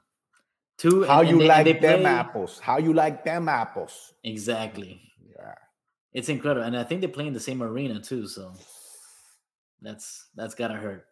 [0.78, 1.04] two.
[1.04, 2.60] How and- you and like they them play- apples?
[2.60, 4.14] How you like them apples?
[4.24, 5.02] Exactly.
[5.28, 5.54] Yeah.
[6.14, 8.28] It's incredible, and I think they play in the same arena too.
[8.28, 8.54] So,
[9.82, 11.06] that's that's gotta hurt.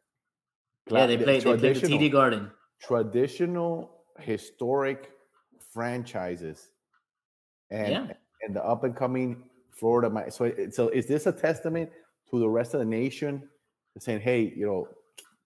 [0.89, 1.41] Yeah, they played.
[1.43, 2.51] They played the TD Garden.
[2.81, 5.11] traditional historic
[5.73, 6.69] franchises
[7.71, 8.13] and Yeah.
[8.41, 11.89] and the up and coming Florida so so is this a testament
[12.29, 13.49] to the rest of the nation
[13.97, 14.87] saying hey you know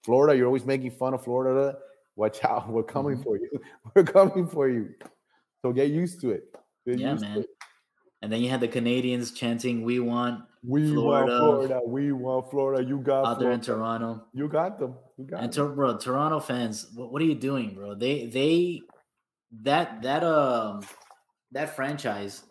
[0.03, 1.77] Florida you're always making fun of Florida
[2.17, 3.23] watch out we're coming Mhm.
[3.23, 3.49] for you
[3.95, 4.93] we're coming for you
[5.61, 6.53] so get used to it
[6.85, 7.39] Get Yeah, man.
[7.39, 7.49] it.
[8.23, 11.31] And then you had the Canadians chanting, "We want we Florida.
[11.31, 15.25] want Florida we want Florida you got out there in Toronto." you got them you
[15.25, 15.69] got And them.
[15.69, 17.93] to, bro, Toronto fans, what, what are you doing, bro?
[17.95, 18.81] They they
[19.63, 20.81] that that um
[21.51, 22.43] that franchise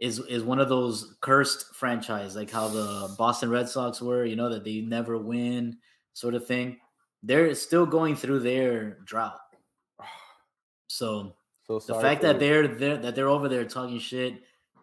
[0.00, 4.36] is is one of those cursed franchise, like how the Boston Red Sox were, you
[4.36, 5.78] know, that they never win,
[6.12, 6.78] sort of thing.
[7.26, 9.40] They're still going through their drought.
[10.88, 11.34] So
[11.66, 12.40] so the fact that you.
[12.40, 14.34] they're there that they're over there talking shit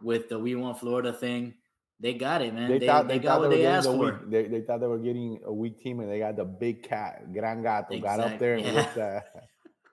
[0.02, 1.54] with the "We Want Florida" thing,
[2.02, 2.70] they got it, man.
[2.70, 2.86] They, they,
[3.20, 3.98] got what were they asked for.
[4.12, 6.84] weak- They, they thought they were getting a weak team, and they got the big
[6.84, 9.26] cat, Gran Gato, got up there and Exact- whooped that,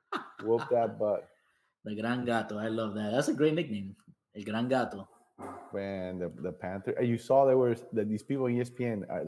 [0.45, 1.27] whooped that butt.
[1.85, 3.11] The Gran Gato, I love that.
[3.13, 3.97] That's a great nickname,
[4.37, 5.09] El Gran Gato.
[5.73, 7.01] Man, the, the Panther.
[7.01, 9.25] You saw there were that these people in ESPN are,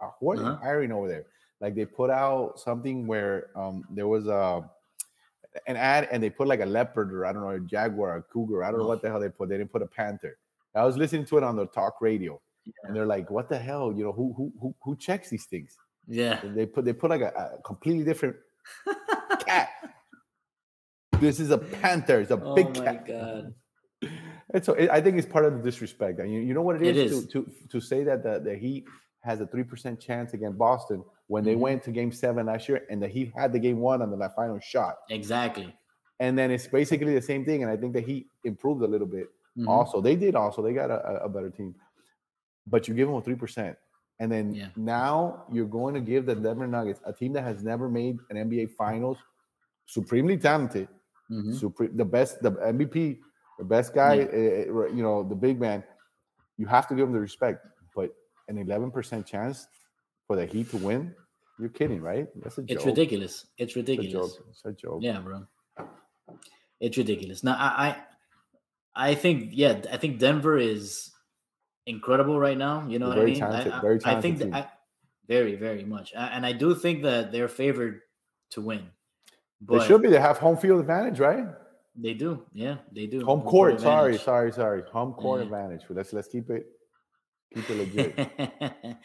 [0.00, 0.58] are what are they Uh-huh.
[0.62, 1.24] hiring over there.
[1.60, 4.68] Like they put out something where um there was a
[5.66, 8.22] an ad, and they put like a leopard or I don't know a jaguar, a
[8.22, 8.62] cougar.
[8.62, 9.48] I don't know what the hell they put.
[9.48, 10.36] They didn't put a panther.
[10.74, 12.72] I was listening to it on the talk radio, Yeah.
[12.84, 13.90] and they're like, "What the hell?
[13.96, 15.74] You know who who who, who checks these things?"
[16.06, 16.40] Yeah.
[16.42, 18.36] And they put they put like a, a completely different
[19.46, 19.70] cat.
[21.18, 22.20] This is a panther.
[22.20, 23.06] It's a oh big my cat.
[23.06, 23.54] god.
[24.52, 26.20] And so it, I think it's part of the disrespect.
[26.20, 27.26] And you, you know what It it is, is.
[27.28, 28.84] To, to to say that the, the Heat
[29.20, 31.58] has a three percent chance against Boston when they Mhm.
[31.60, 34.28] went to Game Seven last year, and the Heat had the game one on the
[34.30, 34.98] final shot.
[35.10, 35.76] Exactly.
[36.20, 37.62] And then it's basically the same thing.
[37.62, 39.28] And I think that he improved a little bit.
[39.58, 39.68] Mhm.
[39.68, 40.34] Also, they did.
[40.34, 41.74] Also, they got a, a- better team.
[42.66, 43.76] But you give them a three percent,
[44.18, 44.68] and then Yeah.
[44.76, 48.36] now you're going to give the Denver Nuggets, a team that has never made an
[48.36, 49.18] NBA Finals,
[49.86, 50.88] supremely talented,
[51.30, 51.54] Mhm.
[51.54, 53.20] supreme, the best, the MVP,
[53.58, 54.24] the best guy, Yeah.
[54.72, 55.82] uh, you know, the big man.
[56.56, 57.66] You have to give him the respect.
[57.94, 58.14] But
[58.48, 59.68] an 11% chance
[60.26, 61.14] for the Heat to win,
[61.58, 62.26] you're kidding, right?
[62.42, 62.70] That's a joke.
[62.76, 63.46] It's ridiculous.
[63.58, 64.34] It's It's a ridiculous.
[64.36, 64.46] joke.
[64.50, 64.98] It's a joke.
[65.02, 65.46] Yeah, bro.
[66.80, 67.42] It's ridiculous.
[67.42, 67.88] Now I,
[68.94, 71.10] I I think yeah, I think Denver is
[71.86, 72.86] incredible right now.
[72.88, 73.40] You know They're what very I mean?
[73.40, 74.50] talented- I, I- very I talented think team.
[74.50, 74.70] that I,
[75.28, 76.12] very, very much.
[76.12, 78.00] A- And I do think that they're favored
[78.50, 78.90] to win.
[79.60, 80.08] They But should be.
[80.08, 81.44] They have home field advantage, right?
[81.96, 82.42] They do.
[82.52, 83.24] Yeah, they do.
[83.24, 83.80] Home court.
[83.80, 84.82] Sorry, sorry, sorry.
[84.92, 85.46] Home court Yeah.
[85.46, 85.82] advantage.
[85.88, 86.66] Let's let's keep it
[87.54, 88.96] keep it legit.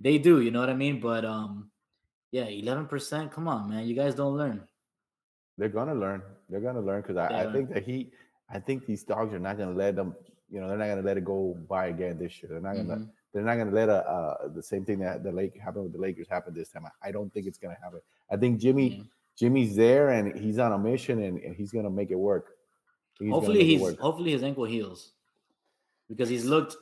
[0.00, 1.00] they do, you know what I mean?
[1.00, 1.70] But um
[2.30, 3.32] yeah, 11%.
[3.32, 3.86] Come on, man.
[3.86, 4.60] You guys don't learn.
[5.56, 6.22] They're gonna learn.
[6.50, 8.12] They're gonna learn because I, I think that he,
[8.52, 10.14] I think these dogs are not gonna let them.
[10.50, 12.52] You know, they're not gonna let it go by again this year.
[12.52, 12.96] They're not gonna.
[12.96, 13.10] Mhm.
[13.32, 15.98] They're not gonna let a, uh, the same thing that the Lake happened with the
[15.98, 16.84] Lakers happen this time.
[16.86, 18.00] I, I don't think it's gonna happen.
[18.30, 19.02] I think Jimmy, Yeah.
[19.38, 22.56] Jimmy's there and he's on a mission and, and he's gonna make it work.
[23.18, 23.98] He's hopefully he's work.
[23.98, 25.12] hopefully his ankle heals.
[26.08, 26.76] Because he's looked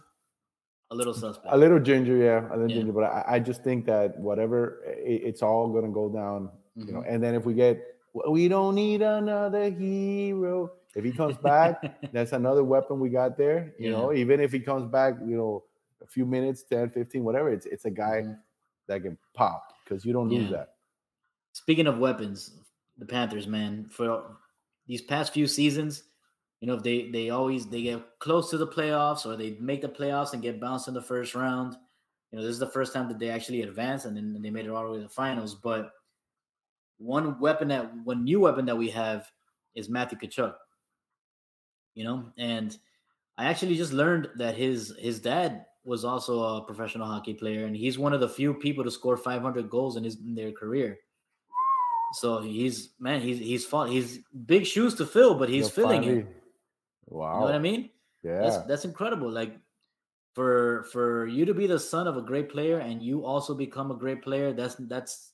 [0.90, 1.53] a little suspect.
[1.53, 2.77] a little ginger, yeah, a little Yeah.
[2.77, 2.92] ginger.
[2.92, 6.51] But I, I just think that whatever, it, it's all gonna go down.
[6.77, 7.14] You know, Mhm.
[7.14, 7.81] and then if we get,
[8.29, 10.72] we don't need another hero.
[10.94, 11.81] If he comes back,
[12.12, 13.75] that's another weapon we got there.
[13.79, 13.96] You Yeah.
[13.96, 15.64] know, even if he comes back, you know,
[16.03, 18.38] a few minutes, 10, 15, whatever, it's it's a guy Mhm.
[18.87, 20.75] that can pop because you don't lose that.
[21.53, 22.61] Speaking of weapons,
[22.99, 24.37] the Panthers, man, for
[24.87, 26.05] these past few seasons,
[26.61, 29.83] you know, if they they always they get close to the playoffs or they make
[29.83, 31.77] the playoffs and get bounced in the first round.
[32.31, 34.66] You know, this is the first time that they actually advanced and then they made
[34.66, 35.55] it all the way to the finals.
[35.55, 35.90] But
[36.99, 39.31] one weapon that one new weapon that we have
[39.75, 40.55] is Matthew Tkachuk.
[41.95, 42.77] You know, and
[43.38, 47.77] I actually just learned that his his dad was also a professional hockey player, and
[47.77, 50.99] he's one of the few people to score 500 goals in his in their career.
[52.14, 56.27] So he's man, he's he's fought he's big shoes to fill, but he's filling it.
[57.09, 57.38] Finally- You Wow.
[57.40, 57.90] know what I mean?
[58.23, 58.40] Yeah.
[58.40, 59.31] That's that's incredible.
[59.31, 59.59] Like
[60.35, 63.90] for for you to be the son of a great player and you also become
[63.90, 65.33] a great player, that's that's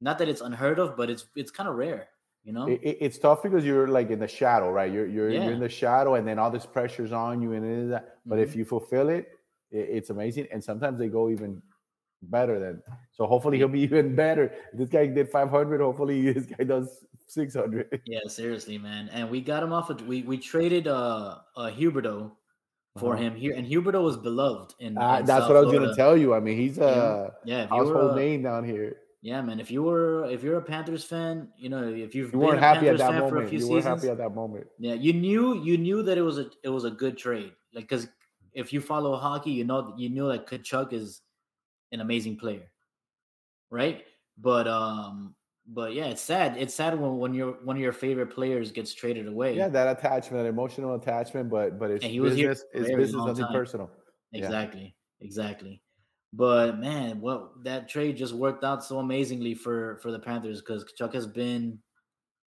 [0.00, 2.08] not that it's unheard of, but it's it's kind of rare,
[2.44, 2.66] you know?
[2.68, 4.92] It, it- it's tough because you're like in the shadow, right?
[4.92, 5.44] You're you're, Yeah.
[5.44, 8.18] you're in the shadow, and then all this pressure's on you, and it is that.
[8.26, 8.56] But if Mhm.
[8.56, 9.28] you fulfill it,
[9.70, 10.46] it, it's amazing.
[10.52, 11.62] And sometimes they go even
[12.22, 12.82] better than.
[13.12, 14.52] So hopefully he'll be even better.
[14.72, 15.80] This guy did 500.
[15.80, 18.02] Hopefully this guy does 600.
[18.04, 19.08] Yeah, seriously, man.
[19.10, 22.36] And we got him off of we we traded uh uh Huberdeau
[22.96, 23.16] for Uh-huh.
[23.16, 25.72] him here, and Huberdeau was beloved in, in that's South what I was Florida.
[25.72, 26.34] gonna tell you.
[26.34, 28.96] I mean, he's a Yeah, you household a, name down here.
[29.22, 29.60] yeah, man.
[29.60, 32.60] If you were if you're a Panthers fan, you know if you've You weren't a
[32.60, 33.56] happy at that fan for a moment.
[33.56, 34.68] You weren't seasons, happy at that moment.
[34.78, 37.54] yeah, you knew you knew that it was a it was a good trade.
[37.74, 38.08] Like because
[38.54, 41.22] if you follow hockey, you know you knew that Tkachuk is
[41.92, 42.72] an amazing player,
[43.70, 44.04] right?
[44.36, 45.34] But um,
[45.68, 46.56] but yeah, it's sad.
[46.56, 49.54] It's sad when, when your one of your favorite players gets traded away.
[49.54, 52.64] Yeah, that attachment, that emotional attachment, but but it's And he was business.
[52.72, 53.52] It's business, nothing time.
[53.52, 53.90] personal.
[54.32, 54.44] Yeah.
[54.44, 54.94] Exactly.
[55.20, 55.82] Exactly.
[56.32, 60.84] But man, what that trade just worked out so amazingly for for the Panthers because
[60.96, 61.78] Chuck has been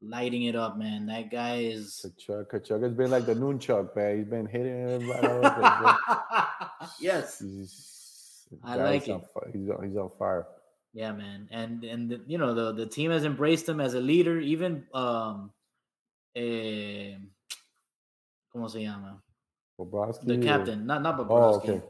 [0.02, 1.06] lighting it up, man.
[1.06, 4.18] That guy is Tkachuk, Tkachuk has been like the noon chuck, man.
[4.18, 6.88] He's been hitting it right over the place, bro.
[7.00, 7.40] yes.
[7.40, 9.22] He's, I like it.
[9.54, 10.48] He's on, he's on fire.
[10.94, 11.48] Yeah, man.
[11.52, 14.86] And and the- you know the the team has embraced him as a leader, even
[14.94, 15.52] um
[16.36, 17.16] eh,
[18.54, 19.22] ¿cómo se llama?
[19.80, 20.26] Bobrovsky.
[20.28, 21.82] The or- captain, not not Oh, Bobrovsky.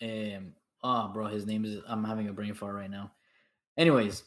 [0.00, 0.36] okay.
[0.36, 1.82] Um, oh, bro, his name is.
[1.86, 3.10] I'm having a brain fart right now.
[3.76, 4.22] Anyways,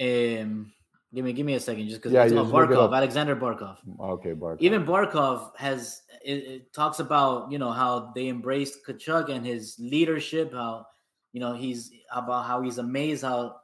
[0.00, 0.72] um,
[1.14, 2.74] give me give me a second, just because Yeah, it's you oh, just look it
[2.74, 2.96] Barkov.
[2.96, 3.78] Alexander Barkov.
[4.00, 4.60] Okay, Bark.
[4.60, 9.76] Even Barkov has it, it talks about you know how they embraced Tkachuk and his
[9.78, 10.52] leadership.
[10.52, 10.86] How
[11.34, 13.56] you know he's about how he's amazed how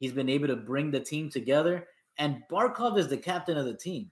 [0.00, 1.86] he's been able to bring the team together.
[2.18, 4.10] And Barkov is the captain of the team.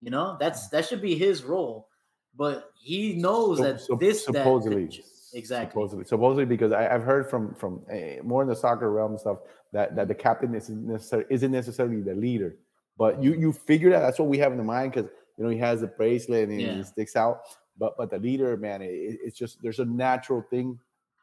[0.00, 1.88] You know that's that should be his role,
[2.34, 5.70] but he knows So- that so- this that supposedly, Kach- exactly.
[5.70, 9.20] supposedly, supposedly, because I, I've heard from from uh, more in the soccer realm and
[9.20, 9.38] stuff
[9.72, 12.56] that that the captain isn't necessarily isn't necessarily the leader,
[12.96, 15.50] but you you figure that that's what we have in the mind because you know
[15.50, 16.74] he has the bracelet and Yeah.
[16.74, 17.40] he sticks out,
[17.76, 20.78] but but the leader, man, it- it's just there's a natural thing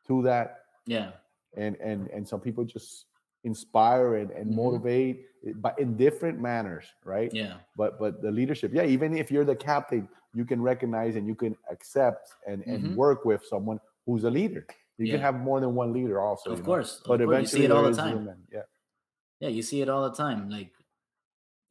[0.08, 1.12] to that, Yeah,
[1.56, 3.06] and and and some people just
[3.44, 4.56] inspire and, and Mhm.
[4.56, 5.26] motivate,
[5.58, 7.34] but in different manners, right?
[7.34, 11.26] yeah, but but the leadership yeah even if you're the captain you can recognize and
[11.28, 12.96] you can accept and and Mhm.
[12.96, 14.66] work with someone who's a leader
[14.98, 16.66] you can have more than one leader also of you know?
[16.66, 17.02] course.
[17.02, 17.22] of but course.
[17.22, 18.46] eventually you see it all the time.
[18.52, 18.62] yeah
[19.40, 20.50] Yeah, you see it all the time.
[20.50, 20.72] Like,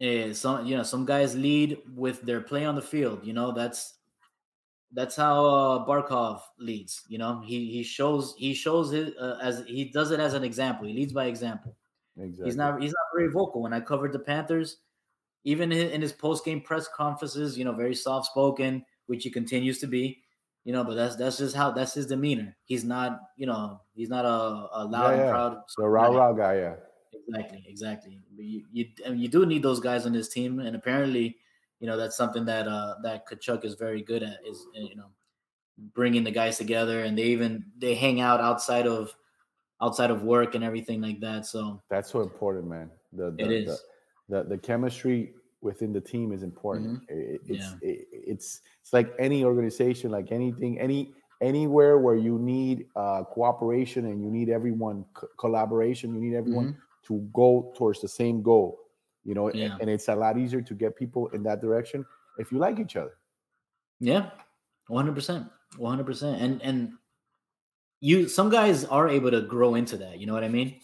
[0.01, 3.25] eh, some you know some guys lead with their play on the field.
[3.27, 3.95] You know that's
[4.93, 7.03] that's how uh, Barkov leads.
[7.09, 10.45] You know he he shows he shows it uh, as he does it as an
[10.45, 10.87] example.
[10.87, 11.77] He leads by example.
[12.17, 13.63] exactly He's not he's not very vocal.
[13.63, 14.79] When I covered the Panthers,
[15.45, 19.81] even in his post game press conferences, you know, very soft spoken, which he continues
[19.81, 20.23] to be.
[20.65, 22.57] You know, but that's that's just how that's his demeanor.
[22.65, 25.59] He's not, you know, he's not a, a loud Yeah, and proud.
[25.77, 26.17] the rah guy.
[26.17, 26.77] rah guy yeah
[27.13, 28.23] Exactly, exactly.
[28.31, 31.39] But you you, you do need those guys on this team, and apparently,
[31.83, 34.97] you know, that's something that uh that Tkachuk is very good at is uh, you
[34.97, 35.11] know
[35.95, 39.15] bringing the guys together, and they even they hang out outside of
[39.83, 41.45] outside of work and everything like that.
[41.47, 43.85] So that's so important man the, the it is.
[44.29, 47.09] the, the, the chemistry within the team is important Mhm.
[47.09, 47.91] It- it's Yeah.
[47.91, 54.07] it- it's it's like any organization like anything any anywhere where you need uh cooperation
[54.07, 56.77] and you need everyone co- collaboration you need everyone Mhm.
[57.03, 58.79] to go towards the same goal
[59.25, 59.77] you know Yeah.
[59.81, 62.05] and it's a lot easier to get people in that direction
[62.39, 63.19] if you like each other
[64.01, 64.31] Yeah,
[64.89, 65.47] one hundred percent,
[65.79, 66.99] one hundred percent, and and
[68.01, 70.19] you some guys are able to grow into that.
[70.19, 70.81] You know what I mean?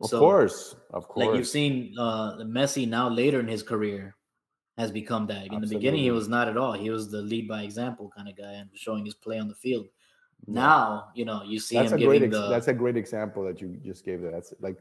[0.00, 4.14] of So, course of course Like you've seen uh Messi now later in his career
[4.76, 5.48] has become that.
[5.48, 6.72] In the beginning, he was not at all.
[6.72, 9.56] He was the lead by example kind of guy and showing his play on the
[9.56, 9.86] field.
[10.46, 10.54] Yeah.
[10.54, 13.42] Now, you know, you see that's him a great ex- the that's a great example
[13.48, 14.76] that you just gave there that's like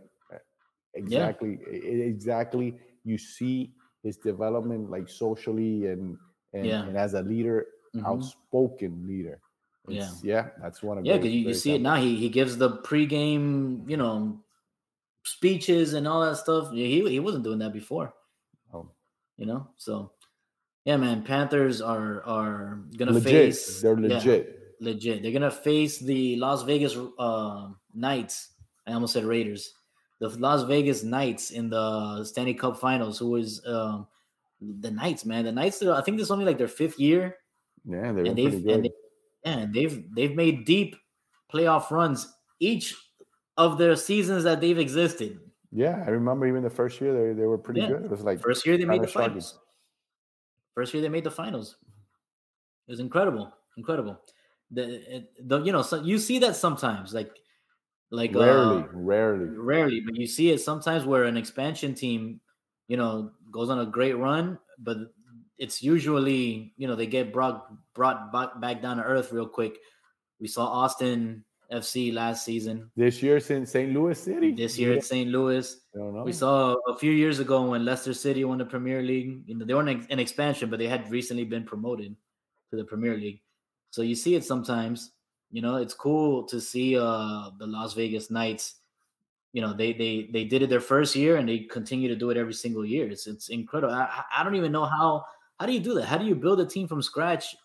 [0.93, 3.71] exactly e- exactly you see
[4.03, 6.17] his development like socially and
[6.53, 6.83] and, Yeah.
[6.87, 7.65] and as a leader
[7.95, 8.05] Mhm.
[8.05, 9.39] outspoken leader
[9.87, 9.95] Yeah.
[10.03, 11.95] It's- yeah that's one of Yeah, because you, you see it now.
[11.95, 14.43] He he gives the pregame, you know,
[15.23, 16.71] speeches and all that stuff.
[16.71, 18.13] He he wasn't doing that before.
[18.73, 18.91] Oh,
[19.37, 19.67] you know.
[19.77, 20.11] So,
[20.85, 23.81] yeah, man, Panthers are are gonna legit face.
[23.81, 24.43] they're yeah, legit
[24.79, 25.21] legit.
[25.21, 28.53] They're gonna face the Las Vegas uh, Knights.
[28.85, 29.73] I almost said Raiders.
[30.19, 33.19] The Las Vegas Knights in the Stanley Cup Finals.
[33.19, 34.07] Who is um,
[34.61, 35.25] the Knights?
[35.25, 35.81] Man, the Knights.
[35.83, 37.37] I think this is only like their fifth year,
[37.85, 38.91] yeah they're and they've good and they,
[39.45, 40.95] yeah, and they've they've made deep
[41.53, 42.27] playoff runs
[42.59, 42.95] each
[43.55, 45.39] of their seasons that they've existed.
[45.71, 47.87] yeah i remember even the first year they, they were pretty Yeah.
[47.89, 49.29] good it was like First year they made the shocking.
[49.39, 49.59] finals.
[50.75, 51.77] First year they made the finals.
[52.87, 54.19] It was incredible, incredible.
[54.71, 57.31] The, the you know so you see that sometimes like
[58.11, 62.39] like rarely uh, rarely rarely, but you see it sometimes where an expansion team,
[62.87, 64.97] you know, goes on a great run, but
[65.57, 69.77] it's usually you know they get brought brought back, back down to earth real quick.
[70.39, 72.89] We saw Austin FC last season.
[72.95, 75.29] this year since st louis city This year yeah, at St.
[75.29, 75.75] Louis.
[75.93, 76.23] I don't know.
[76.23, 79.43] We saw a few years ago when Leicester City won the Premier League.
[79.45, 82.15] You know, they weren't in expansion, but they had recently been promoted
[82.69, 83.41] to the Premier League.
[83.91, 85.11] So you see it sometimes.
[85.51, 88.75] You know, it's cool to see uh the Las Vegas Knights.
[89.53, 92.29] You know, they they they did it their first year and they continue to do
[92.31, 93.07] it every single year.
[93.09, 93.93] It's it's incredible.
[93.93, 95.23] I, I- don't even know how
[95.59, 96.05] how do you do that?
[96.05, 97.55] How do you build a team from scratch,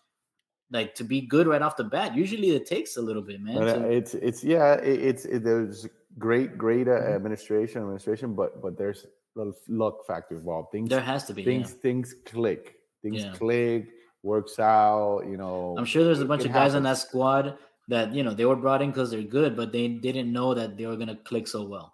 [0.71, 2.15] like to be good right off the bat?
[2.15, 3.57] Usually it takes a little bit, man.
[3.57, 5.85] Uh, it's it's yeah it, it's it, there's
[6.17, 7.15] great, great uh, Mhm.
[7.15, 9.05] administration, administration, but but there's
[9.37, 10.71] a luck factor involved.
[10.71, 11.43] Things There has to be.
[11.43, 11.81] things yeah.
[11.81, 12.77] things click.
[13.03, 13.33] Things Yeah.
[13.33, 13.89] click,
[14.23, 15.23] works out.
[15.27, 17.57] You know, I'm sure there's a bunch of guys on that squad
[17.93, 20.77] that you know they were brought in because they're good, but they didn't know that
[20.77, 21.93] they were gonna click so well.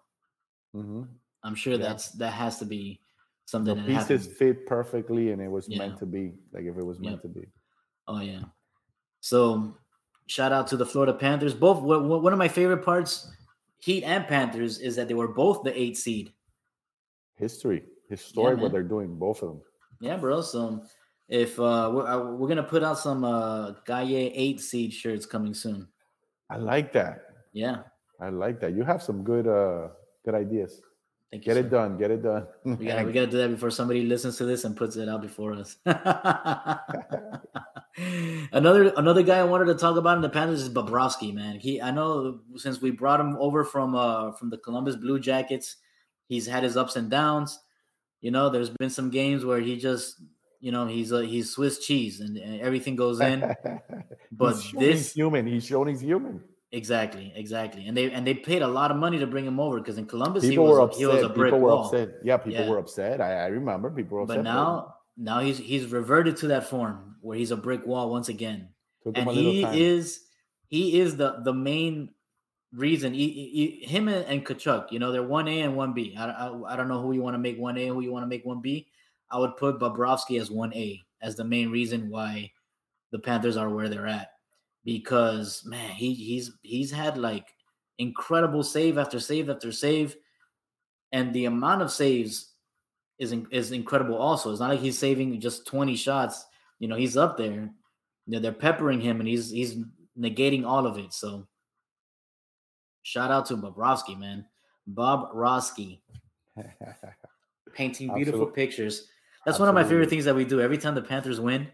[0.76, 1.08] Mhm.
[1.44, 1.86] I'm sure Yeah.
[1.88, 4.38] that's that has to be The something that pieces happened.
[4.38, 5.80] fit perfectly, and it was Yeah.
[5.80, 6.34] meant to be.
[6.54, 7.22] Like if it was meant Yep.
[7.24, 7.46] to be.
[8.08, 8.44] Oh yeah.
[9.22, 9.76] So
[10.28, 11.54] shout out to the Florida Panthers.
[11.54, 13.30] Both one of my favorite parts,
[13.80, 16.34] Heat and Panthers, is that they were both the eight seed.
[17.36, 18.56] History, historic.
[18.56, 18.64] man.
[18.64, 19.62] what they're doing, both of them.
[20.02, 20.42] Yeah, bro.
[20.42, 20.84] So
[21.30, 25.54] if uh we're, uh, we're gonna put out some uh Calle eight seed shirts coming
[25.54, 25.88] soon.
[26.50, 27.22] I like that.
[27.54, 27.84] Yeah.
[28.20, 28.74] I like that.
[28.74, 29.90] You have some good uh
[30.26, 30.82] good ideas.
[31.32, 31.54] Thank you.
[31.54, 31.68] Get sir.
[31.68, 31.98] it done.
[31.98, 32.48] Get it done.
[32.66, 35.22] We gotta, we gotta do that before somebody listens to this and puts it out
[35.22, 35.78] before us.
[38.52, 41.60] another another guy I wanted to talk about in the Panthers is Bobrovsky, man.
[41.60, 45.76] He I know since we brought him over from uh from the Columbus Blue Jackets,
[46.28, 47.60] he's had his ups and downs.
[48.22, 50.20] You know, there's been some games where he just
[50.60, 53.40] you know he's uh, he's Swiss cheese and, and everything goes in.
[54.32, 55.48] But He's this- human.
[55.48, 56.42] He's shown he's human.
[56.72, 57.88] exactly, exactly.
[57.88, 60.06] And they and they paid a lot of money to bring him over because in
[60.06, 61.00] Columbus People he was were a- upset.
[61.00, 61.86] he was a brick people were wall.
[61.86, 62.10] upset.
[62.24, 62.70] Yeah, people Yeah.
[62.70, 63.22] were upset.
[63.22, 64.38] I, I remember people were upset.
[64.38, 68.30] But now now he's he's reverted to that form where he's a brick wall once
[68.30, 68.70] again.
[69.04, 70.22] took and he is
[70.68, 72.10] he is the the main
[72.72, 73.28] reason he,
[73.82, 76.16] he- him and, and Tkachuk, you know, they're one A and one B.
[76.18, 78.12] I, I, I don't know who you want to make one A and who you
[78.12, 78.88] want to make one B.
[79.32, 82.52] I would put Bobrovsky as one A as the main reason why
[83.12, 84.30] the Panthers are where they're at
[84.86, 87.48] because man, he he's he's had like
[87.98, 90.16] incredible save after save after save,
[91.12, 92.54] and the amount of saves
[93.20, 94.16] is is incredible.
[94.16, 96.46] Also, it's not like he's saving just twenty shots.
[96.80, 97.70] You know, he's up there.
[98.26, 99.78] You know, they're peppering him, and he's he's
[100.18, 101.14] negating all of it.
[101.14, 101.48] So,
[103.04, 104.46] shout out to Bobrovsky, man.
[104.88, 106.00] Bob Roski
[107.74, 109.08] painting beautiful Absolute- 'pictures.
[109.50, 110.62] That's one of my favorite things that we do.
[110.62, 111.68] Every time the Panthers win,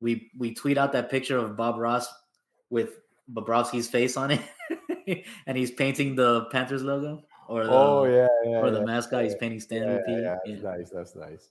[0.00, 2.08] we we tweet out that picture of Bob Ross
[2.70, 4.40] with Bobrovsky's face on it,
[5.46, 8.60] and he's painting the Panthers logo or the, oh yeah, yeah.
[8.60, 9.24] or the yeah, mascot.
[9.24, 10.12] He's painting Stan yeah, P.
[10.46, 10.88] yeah, nice.
[10.88, 11.50] That's nice.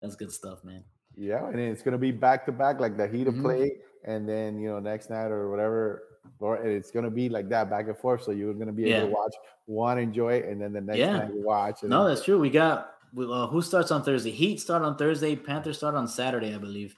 [0.00, 0.82] that's good stuff, man.
[1.14, 3.42] Yeah, and it's gonna be back to back like the heat of Mhm.
[3.42, 3.72] play,
[4.04, 6.04] and then you know next night or whatever,
[6.38, 8.22] or and it's gonna be like that back and forth.
[8.22, 9.34] So you're gonna be able to watch
[9.66, 11.18] one, enjoy, and then the next Yeah.
[11.18, 11.82] night you watch.
[11.82, 12.38] And No, that's true.
[12.40, 14.30] We got uh, who starts on Thursday?
[14.30, 15.36] Heat start on Thursday.
[15.36, 16.94] Panthers start on Saturday, I believe.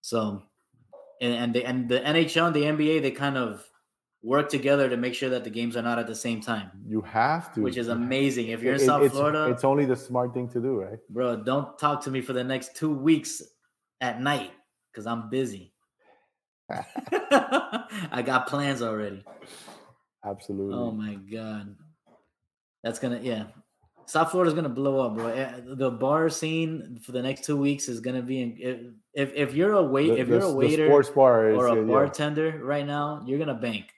[0.00, 0.42] So,
[1.20, 3.64] and and the and the NHL and the NBA they kind of
[4.22, 7.00] work together to make sure that the games are not at the same time, you
[7.00, 8.48] have to, which is amazing.
[8.48, 10.98] If you're in It- South it's, Florida, it's only the smart thing to do, right?
[11.10, 13.42] bro, don't talk to me for the next two weeks
[14.00, 14.52] at night
[14.90, 15.72] because I'm busy.
[16.70, 19.24] I got plans already.
[20.24, 20.74] Absolutely.
[20.74, 21.74] Oh my god,
[22.82, 23.46] that's gonna yeah.
[24.06, 25.28] South Florida's gonna blow up, bro.
[25.28, 28.42] Eh, The bar scene for the next two weeks is gonna be.
[28.42, 31.66] In, if if, you're a wait, if the- you're a waiter sports bar is, or
[31.68, 31.82] a yeah.
[31.82, 33.92] bartender right now, you're gonna bank.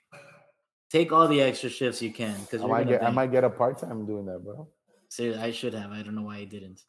[0.89, 3.49] Take all the extra shifts you can because I might get, I might get a
[3.49, 4.67] part time doing that, bro.
[5.09, 5.91] Seriously, I should have.
[5.91, 6.81] I don't know why I didn't.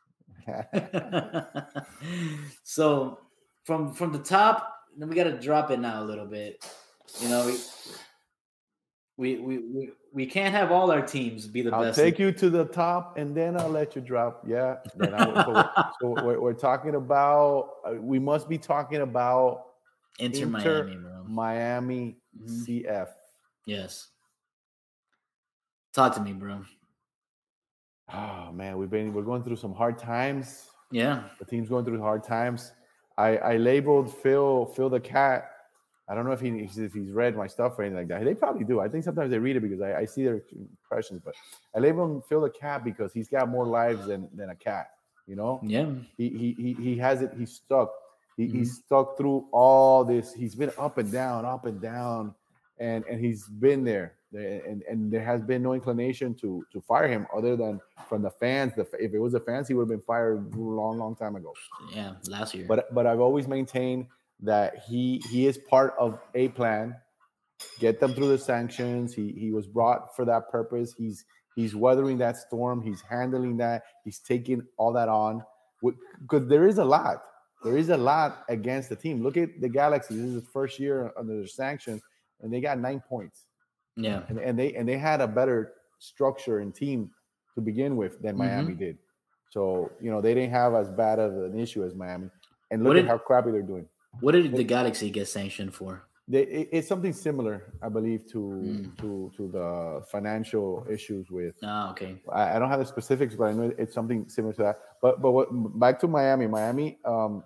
[2.62, 3.18] so
[3.64, 6.64] from from the top, then we got to drop it now a little bit.
[7.20, 7.58] You know, we
[9.16, 11.98] we we we, we can't have all our teams be the I'll best.
[11.98, 14.42] take you to the top, and then I'll let you drop.
[14.46, 14.76] Yeah.
[14.96, 17.70] Then I, so we're, we're, talking about.
[17.86, 19.64] Uh, we must be talking about
[20.18, 21.24] Inter, Inter Miami, bro.
[21.26, 22.66] Miami Mhm.
[22.66, 23.08] CF.
[23.66, 24.08] Yes.
[25.94, 26.62] Talk to me, bro.
[28.12, 30.66] Oh man, we've been we're going through some hard times.
[30.90, 31.24] Yeah.
[31.38, 32.72] The team's going through hard times.
[33.18, 35.50] I, I labeled Phil Phil the cat.
[36.08, 38.24] I don't know if he if he's read my stuff or anything like that.
[38.24, 38.78] They probably do.
[38.80, 41.20] I think sometimes they read it because I, I see their impressions.
[41.24, 41.34] But
[41.74, 44.90] I labeled him Phil the cat because he's got more lives than than a cat.
[45.26, 45.90] You know, Yeah.
[46.16, 47.32] he he he, he has it.
[47.36, 47.90] He's stuck.
[48.36, 48.58] He, Mm-hmm.
[48.58, 50.32] He's stuck through all this.
[50.34, 52.34] He's been up and down, up and down,
[52.78, 54.12] and and he's been there.
[54.30, 58.22] There- And and there has been no inclination to to fire him other than from
[58.22, 58.74] the fans.
[58.76, 61.34] The if it was the fans, he would have been fired a long, long time
[61.34, 61.52] ago.
[61.92, 62.12] Yeah.
[62.28, 62.66] Last year.
[62.68, 64.06] But but I've always maintained
[64.40, 66.94] that he he is part of a plan.
[67.80, 69.14] Get them through the sanctions.
[69.14, 70.94] He he was brought for that purpose.
[70.96, 71.24] He's
[71.54, 72.82] he's weathering that storm.
[72.82, 73.84] He's handling that.
[74.04, 75.42] He's taking all that on.
[76.20, 77.22] Because there is a lot.
[77.64, 79.22] There is a lot against the team.
[79.22, 80.14] Look at the Galaxy.
[80.16, 82.02] This is his first year under the sanctions,
[82.40, 83.46] and they got nine points.
[83.96, 84.22] yeah.
[84.28, 87.10] And, and they and they had a better structure and team
[87.54, 88.78] to begin with than Miami Mm-hmm.
[88.84, 88.98] did.
[89.50, 92.28] So you know they didn't have as bad of an issue as Miami.
[92.70, 93.88] And look What at did- how crappy they're doing.
[94.20, 96.02] What did the Galaxy get sanctioned for?
[96.28, 98.98] they, it- it's something similar, I believe, to Mm.
[98.98, 101.54] to to the financial issues with.
[101.62, 102.20] Ah, okay.
[102.32, 104.78] I, I don't have the specifics, but I know it's something similar to that.
[105.00, 105.48] But but what,
[105.78, 107.44] back to Miami, Miami, um,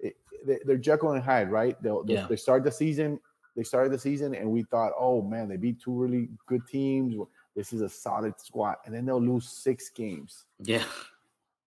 [0.00, 0.16] it,
[0.46, 1.76] they, they're Jekyll and Hyde, right?
[1.82, 2.26] They'll, they'll- Yeah.
[2.26, 3.20] They start the season.
[3.54, 7.14] They started the season, and we thought, oh man, they beat two really good teams.
[7.54, 10.44] This is a solid squad, and then they'll lose six games.
[10.62, 10.84] Yeah.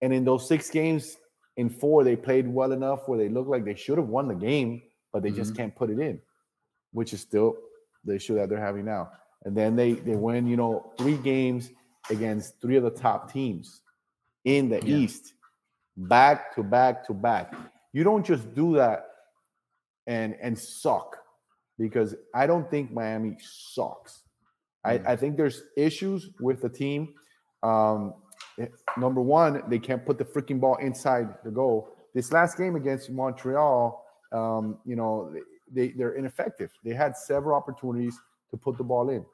[0.02, 1.18] And in those six games,
[1.58, 4.36] in four, they played well enough where they look like they should have won the
[4.36, 4.82] game,
[5.12, 5.58] but they just Mhm.
[5.58, 6.22] can't put it in,
[6.94, 7.58] which is still
[8.06, 9.12] the issue that they're having now.
[9.46, 11.72] And then they they win, you know, three games
[12.10, 13.82] against three of the top teams
[14.46, 14.98] in the Yeah.
[14.98, 15.34] East,
[15.98, 17.54] back to back to back.
[17.94, 19.06] You don't just do that
[20.08, 21.18] and and suck
[21.78, 24.24] because I don't think Miami sucks.
[24.84, 25.08] I, Mm.
[25.08, 27.16] I think there's issues with the team.
[27.64, 28.14] Um,
[28.98, 31.90] number one, they can't put the freaking ball inside the goal.
[32.14, 35.34] This last game against Montreal, um, you know,
[35.72, 36.72] they, they're ineffective.
[36.84, 38.20] They had several opportunities
[38.52, 39.26] to put the ball in.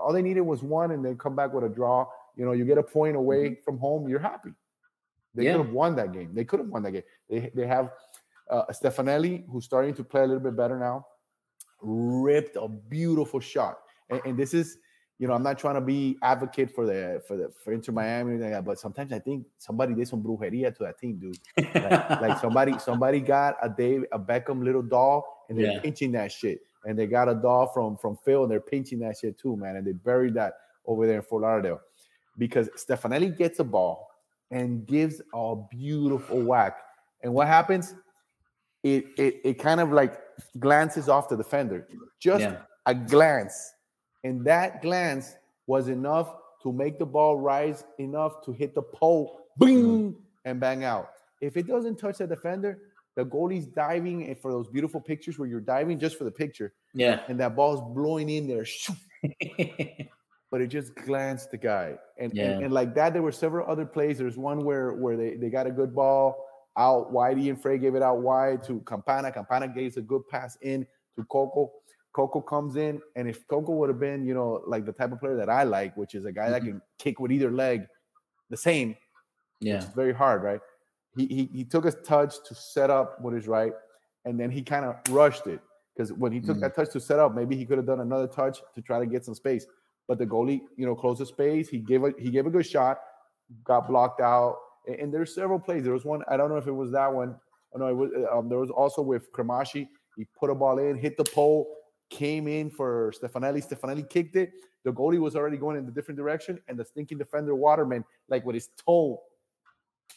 [0.00, 2.06] All they needed was one, and they come back with a draw.
[2.36, 4.52] You know, you get a point away from home, you're happy.
[5.34, 5.52] They Yeah.
[5.56, 6.34] could have won that game.
[6.34, 7.02] They could have won that game.
[7.28, 7.90] They, they have
[8.50, 11.06] uh, Stefanelli, who's starting to play a little bit better now,
[11.82, 13.80] ripped a beautiful shot.
[14.08, 14.78] And, and this is,
[15.18, 18.38] you know, I'm not trying to be advocate for the for the for Inter Miami,
[18.38, 21.38] like that, but sometimes I think somebody did some brujeria to that team, dude.
[21.74, 25.80] Like, like somebody somebody got a Dave a Beckham little doll and they're Yeah.
[25.80, 29.16] pinching that shit, and they got a doll from from Phil and they're pinching that
[29.16, 29.76] shit too, man.
[29.76, 30.54] And they buried that
[30.86, 31.80] over there in Fort Lauderdale
[32.36, 34.08] because Stefanelli gets a ball
[34.50, 36.76] and gives a beautiful whack,
[37.22, 37.94] and what happens?
[38.82, 40.20] It it it kind of like
[40.58, 41.88] glances off the defender,
[42.20, 42.62] just Yeah.
[42.84, 43.72] a glance,
[44.26, 49.46] and that glance was enough to make the ball rise enough to hit the pole,
[49.58, 50.20] bing, mm-hmm.
[50.44, 51.10] and bang out.
[51.40, 52.78] If it doesn't touch the defender,
[53.14, 56.72] the goalie's diving and for those beautiful pictures where you're diving just for the picture,
[56.92, 57.20] Yeah.
[57.28, 58.66] and that ball's blowing in there,
[60.50, 61.96] but it just glanced the guy.
[62.18, 62.50] And, Yeah.
[62.50, 64.18] and and like that, there were several other plays.
[64.18, 66.44] There's one where where they, they got a good ball
[66.76, 67.38] out wide.
[67.38, 69.30] Ian Fray gave it out wide to Campana.
[69.30, 71.70] Campana gave a good pass in to Coco.
[72.16, 75.20] Coco comes in, and if Coco would have been, you know, like the type of
[75.20, 76.66] player that I like, which is a guy that Mhm.
[76.68, 77.86] can kick with either leg,
[78.48, 78.96] the same,
[79.60, 79.76] yeah.
[79.76, 80.60] it's very hard, right?
[81.16, 83.74] He, he he took a touch to set up what is right,
[84.24, 85.60] and then he kind of rushed it
[85.94, 86.60] because when he took Mm.
[86.62, 89.06] that touch to set up, maybe he could have done another touch to try to
[89.06, 89.66] get some space.
[90.08, 91.68] But the goalie, you know, closed the space.
[91.68, 92.96] He gave a he gave a good shot,
[93.64, 94.56] got blocked out,
[94.86, 95.82] and, and there's several plays.
[95.84, 97.30] There was one I don't know if it was that one.
[97.74, 98.10] Oh no, it was.
[98.32, 99.88] Um, there was also with Cremaschi.
[100.16, 101.66] He put a ball in, hit the pole,
[102.10, 103.66] came in for Stefanelli.
[103.66, 104.52] Stefanelli kicked it.
[104.84, 108.44] The goalie was already going in a different direction, and the stinking defender Waterman, like
[108.44, 109.20] with his toe,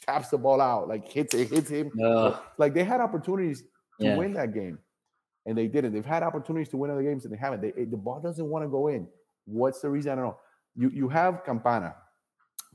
[0.06, 1.92] taps the ball out, like hits it, hits him.
[2.04, 2.40] Ugh.
[2.58, 3.62] Like they had opportunities
[4.00, 4.18] to Yeah.
[4.18, 4.80] win that game,
[5.46, 5.94] and they didn't.
[5.94, 7.62] They've had opportunities to win other games, and they haven't.
[7.62, 9.08] They, eh, the ball doesn't want to go in.
[9.46, 10.12] What's the reason?
[10.12, 10.40] I don't know.
[10.76, 11.96] You you have Campana,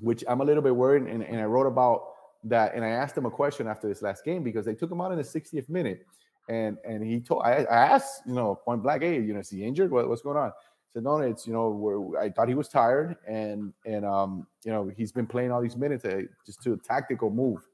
[0.00, 2.08] which I'm a little bit worried, and, and I wrote about
[2.42, 5.00] that, and I asked him a question after this last game because they took him
[5.00, 6.04] out in the 60th minute,
[6.48, 9.50] and and he told I, I asked you know point blank, hey, you know, is
[9.50, 9.90] he injured?
[9.90, 10.48] What, what's going on?
[10.50, 14.46] He said no, it's you know we're, I thought he was tired, and and um
[14.64, 17.66] you know he's been playing all these minutes uh, just to a tactical move,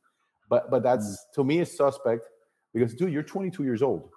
[0.48, 2.22] but but that's to me is suspect
[2.72, 4.10] because dude, you're 22 years old.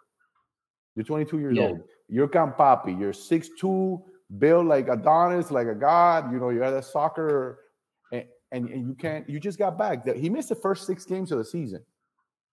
[0.96, 1.64] You're 22 years Yeah.
[1.64, 1.84] old.
[2.08, 3.00] You're Campapi.
[3.00, 4.00] You're six two,
[4.38, 6.32] built like Adonis, like a god.
[6.32, 7.60] You know, you're at a soccer,
[8.12, 10.08] and, and, and you can't, you just got back.
[10.16, 11.84] He missed the first six games of the season.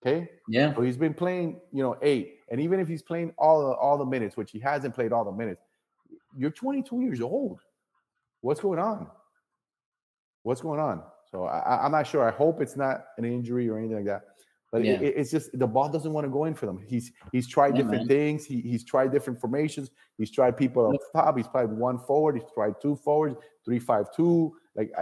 [0.05, 0.29] Okay.
[0.49, 0.75] Yeah.
[0.75, 2.39] So he's been playing, you know, eight.
[2.51, 5.25] And even if he's playing all the all the minutes, which he hasn't played all
[5.25, 5.63] the minutes,
[6.37, 7.61] you're 22 years old.
[8.41, 9.09] What's going on?
[10.43, 11.03] What's going on?
[11.31, 12.27] So I, I'm not sure.
[12.27, 14.23] I hope it's not an injury or anything like that.
[14.73, 14.93] But Yeah.
[14.95, 16.83] it, it- it's just the ball doesn't want to go in for them.
[16.89, 18.09] He's he's tried Yeah, different man.
[18.09, 18.47] things.
[18.47, 19.91] He, he's tried different formations.
[20.17, 21.37] He's tried people up top.
[21.37, 22.37] He's tried one forward.
[22.37, 24.93] He's tried two forwards, three five two, like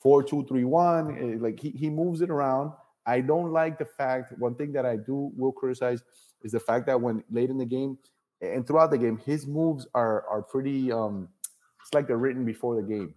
[0.00, 1.16] four two three one.
[1.18, 2.72] eh, Like he he moves it around.
[3.06, 4.32] I don't like the fact.
[4.38, 6.02] One thing that I do will criticize
[6.42, 7.98] is the fact that when late in the game
[8.40, 10.92] and throughout the game, his moves are are pretty.
[10.92, 11.28] um
[11.82, 13.14] It's like they're written before the game.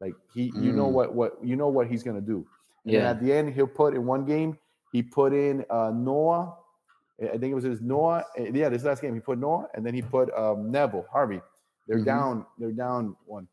[0.00, 0.92] Like he, you know Mm.
[0.92, 2.46] what what you know what he's gonna do.
[2.84, 3.10] And then Yeah.
[3.10, 4.58] at the end, he'll put in one game.
[4.92, 6.56] He put in uh, Noah.
[7.20, 8.24] I think it was his Noah.
[8.38, 11.40] uh, Yeah, this last game he put Noah, and then he put um, Neville Harvey.
[11.86, 12.04] They're Mhm.
[12.04, 12.46] down.
[12.58, 13.48] They're down one.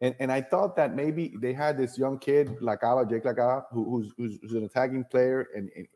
[0.00, 3.84] And and I thought that maybe they had this young kid, Lacava, Jake Lacava, who,
[4.16, 5.86] who's, who's an attacking player and, and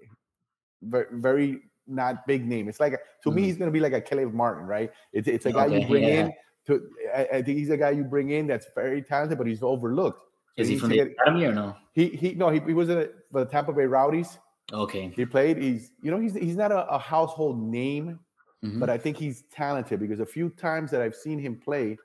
[0.83, 2.69] very very not big name.
[2.69, 3.45] It's like a- to me, Mhm.
[3.47, 4.91] he's gonna be like a Caleb Martin, right?
[5.13, 6.21] It's it's a guy Okay, you bring yeah.
[6.27, 6.33] in.
[6.67, 9.63] To I, I think he's a guy you bring in that's very talented, but he's
[9.63, 10.23] overlooked.
[10.57, 11.77] So Is he from the get- academy or no?
[11.93, 14.39] he he no he, he was in for the Tampa Bay Rowdies.
[14.73, 15.13] Okay.
[15.15, 15.59] He played.
[15.59, 18.19] He's you know he's he's not a, a household name
[18.65, 18.81] Mhm.
[18.81, 21.99] but I think he's talented because a few times that I've seen him play,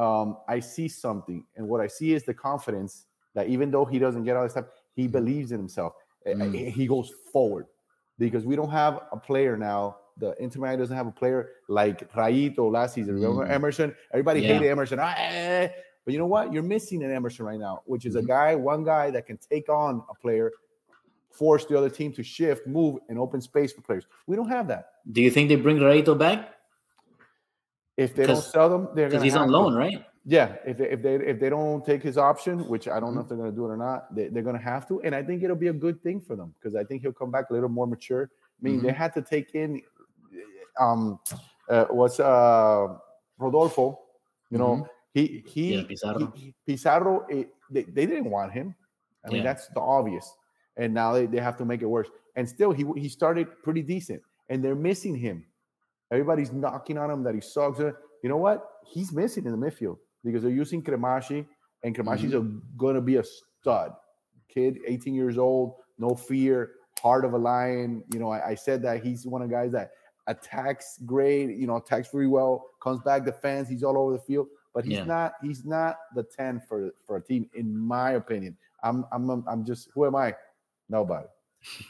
[0.00, 3.98] um, I see something, and what I see is the confidence that even though he
[3.98, 5.92] doesn't get all this stuff, he believes in himself.
[6.26, 6.70] Mm.
[6.78, 7.66] He goes forward
[8.18, 9.96] because we don't have a player now.
[10.16, 13.14] The Inter Miami doesn't have a player like Raito last season.
[13.14, 13.50] Remember Mm.
[13.58, 13.94] Emerson?
[14.12, 14.48] Everybody Yeah.
[14.54, 14.98] hated Emerson.
[15.00, 15.68] Ah, eh, eh, eh.
[16.04, 16.52] But you know what?
[16.52, 18.26] You're missing an Emerson right now, which is a Mhm.
[18.26, 20.50] guy, one guy that can take on a player,
[21.30, 24.06] force the other team to shift, move, and open space for players.
[24.26, 24.82] We don't have that.
[25.12, 26.54] Do you think they bring Raito back?
[28.00, 29.52] If they don't sell them, they're Because he's on to.
[29.52, 30.04] loan, right?
[30.24, 33.20] Yeah, if they, if they if they don't take his option, which I don't know
[33.20, 33.24] Mhm.
[33.24, 35.14] if they're going to do it or not, they, they're going to have to, and
[35.14, 37.50] I think it'll be a good thing for them because I think he'll come back
[37.50, 38.30] a little more mature.
[38.32, 38.96] I mean, they Mhm.
[39.02, 39.80] had to take in,
[40.78, 41.18] um,
[41.68, 42.88] uh, what's uh
[43.38, 43.98] Rodolfo,
[44.50, 44.88] you know, Mhm.
[45.14, 46.32] he he, Yeah, Pizarro.
[46.36, 48.74] he- Pizarro, eh, they, they didn't want him.
[49.24, 49.52] I mean, Yeah.
[49.52, 50.26] that's the obvious,
[50.76, 52.08] and now they, they have to make it worse.
[52.36, 55.44] And still, he he started pretty decent, and they're missing him.
[56.10, 57.78] Everybody's knocking on him that he sucks.
[57.78, 57.94] You
[58.28, 58.66] know what?
[58.86, 61.46] He's missing in the midfield because they're using Cremaschi,
[61.84, 62.58] and Cremaschi's mm-hmm.
[62.76, 63.92] going to be a stud
[64.52, 68.02] kid, 18 years old, no fear, heart of a lion.
[68.12, 69.90] You know, I, I said that he's one of the guys that
[70.26, 74.48] attacks great, you know, attacks very well, comes back defense, he's all over the field,
[74.74, 75.04] but he's Yeah.
[75.04, 78.56] not he's not the 10 for for a team, in my opinion.
[78.82, 80.34] I'm I'm I'm just who am I?
[80.88, 81.26] Nobody.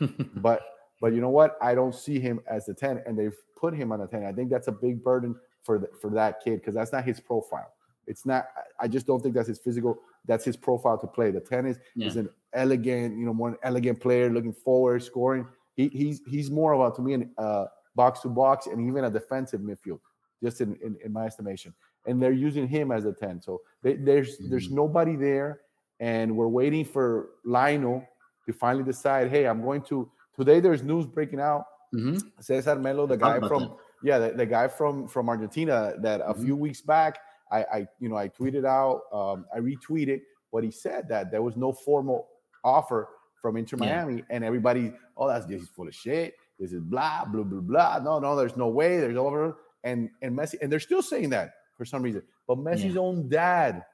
[0.37, 0.63] But
[1.01, 1.57] but you know what?
[1.63, 4.25] I don't see him as the 10, and they've put him on a 10.
[4.25, 7.21] I think that's a big burden for the, for that kid because that's not his
[7.21, 7.73] profile.
[8.07, 8.49] It's not.
[8.81, 9.99] I- just don't think that's his physical.
[10.27, 11.31] That's his profile to play.
[11.31, 15.47] The 10 is is an elegant, you know, more an elegant player, looking forward, scoring.
[15.77, 19.11] He, he's he's more about to me an uh, box to box and even a
[19.11, 20.01] defensive midfield,
[20.43, 21.73] just in, in in my estimation.
[22.07, 23.41] And they're using him as a 10.
[23.43, 24.73] So they, there's there's Mhm.
[24.83, 25.61] nobody there,
[26.01, 28.03] and we're waiting for Lionel
[28.47, 29.31] to finally decide.
[29.31, 30.61] Hey, I'm going to today.
[30.61, 31.65] There's news breaking out.
[31.95, 32.21] Mhm.
[32.41, 33.77] Cesar Merlo, the guy from that.
[34.03, 36.45] yeah, the, the guy from from Argentina that a Mhm.
[36.45, 37.19] few weeks back,
[37.51, 40.21] I, I you know I tweeted out, um, I retweeted
[40.51, 42.29] what he said that there was no formal
[42.63, 43.09] offer
[43.43, 44.05] from Inter Yeah.
[44.05, 46.35] Miami, and everybody, oh, that's this is full of shit.
[46.59, 47.99] This is blah blah blah blah.
[47.99, 48.99] No, no, there's no way.
[49.01, 52.23] There's over and and Messi, and they're still saying that for some reason.
[52.47, 53.85] But Messi's own dad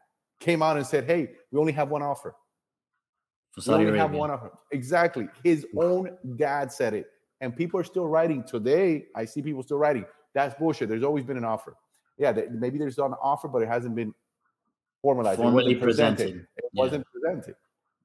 [0.40, 2.34] came out and said, "Hey, we only have one offer.
[3.56, 4.18] For We Saudi have Arabia.
[4.18, 9.06] one offer." Exactly, his own dad said it, and people are still writing today.
[9.14, 10.04] I see people still writing.
[10.34, 10.88] That's bullshit.
[10.88, 11.74] There's always been an offer.
[12.18, 14.14] Yeah, maybe there's an offer, but it hasn't been
[15.02, 15.40] formalized.
[15.40, 16.16] It Formally wasn't presented.
[16.24, 16.46] presented.
[16.58, 16.80] It Yeah.
[16.82, 17.56] wasn't presented.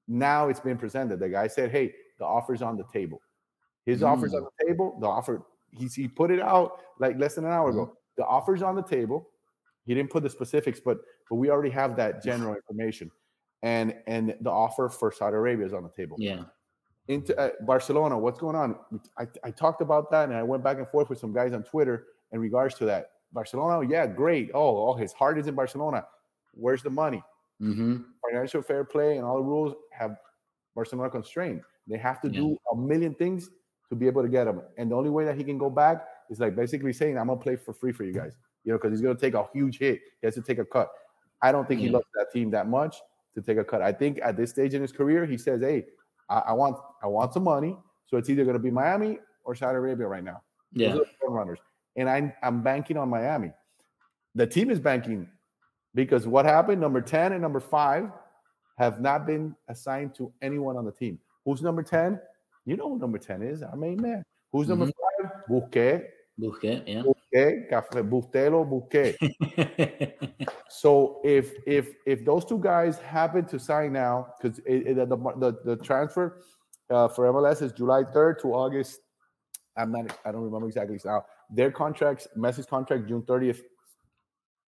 [0.07, 1.19] Now it's been presented.
[1.19, 3.21] The guy said, "Hey, the offer's on the table.
[3.85, 4.37] His offer's Mm.
[4.37, 4.97] on the table.
[4.99, 5.41] The offer
[5.71, 7.97] he's, he put it out like less than an hour ago.
[8.17, 9.29] The offer's on the table.
[9.85, 13.09] He didn't put the specifics, but but we already have that general information,
[13.63, 16.17] and and the offer for Saudi Arabia is on the table.
[16.19, 16.43] Yeah.
[17.07, 18.77] Into uh, Barcelona, what's going on?
[19.17, 21.63] I, I talked about that, and I went back and forth with some guys on
[21.63, 23.11] Twitter in regards to that.
[23.33, 24.51] Barcelona, yeah, great.
[24.53, 26.05] Oh, oh, his heart is in Barcelona.
[26.53, 27.23] Where's the money?
[27.59, 27.97] hmm
[28.27, 30.15] financial fair play and all the rules have
[30.73, 31.61] Barcelona constrained.
[31.87, 32.39] They have to Yeah.
[32.41, 33.49] do a million things
[33.89, 34.61] to be able to get him.
[34.77, 37.39] And the only way that he can go back is like basically saying, I'm gonna
[37.39, 38.33] play for free for you guys.
[38.63, 39.99] You know, because he's gonna take a huge hit.
[40.21, 40.89] He has to take a cut.
[41.41, 43.01] I don't think he loves that team that much
[43.35, 43.81] to take a cut.
[43.81, 45.85] I think at this stage in his career, he says, Hey,
[46.29, 47.77] I, I want I want some money.
[48.05, 50.41] So it's either gonna be Miami or Saudi Arabia right now.
[50.73, 50.95] Those Yeah.
[50.95, 51.59] are the runners.
[51.95, 53.51] And I'm I'm banking on Miami.
[54.35, 55.27] The team is banking
[55.93, 56.79] because what happened?
[56.79, 58.09] Number 10 and number five
[58.77, 61.19] have not been assigned to anyone on the team.
[61.45, 62.19] Who's number 10?
[62.65, 63.63] You know who number 10 is.
[63.63, 64.23] I mean, man.
[64.51, 65.27] Who's number mm-hmm.
[65.27, 65.31] five?
[65.49, 66.05] Busquets.
[66.39, 67.03] Busquets, yeah.
[67.03, 69.17] Busquets, Café, Bustelo, Busquets.
[70.73, 75.05] So if if if those two guys happen to sign now, because the,
[75.37, 76.41] the the transfer
[76.89, 79.01] uh, for MLS is July 3rd to August.
[79.77, 80.17] I'm not.
[80.25, 81.25] I don't remember exactly now.
[81.49, 83.61] Their contracts, Messi's contract, June 30th,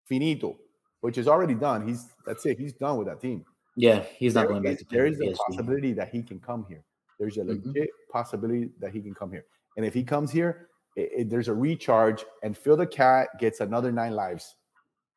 [0.05, 0.57] finito,
[1.01, 1.87] which is already done.
[1.87, 2.57] He's that's it.
[2.59, 3.43] He's done with that team.
[3.75, 5.35] yeah, he's not There going back is- to there is a PSG.
[5.35, 6.83] possibility that he can come here.
[7.19, 7.65] There's a Mhm.
[7.65, 9.45] legit possibility that he can come here.
[9.75, 13.59] And if he comes here, it, it- there's a recharge, and Phil the Cat gets
[13.61, 14.55] another nine lives.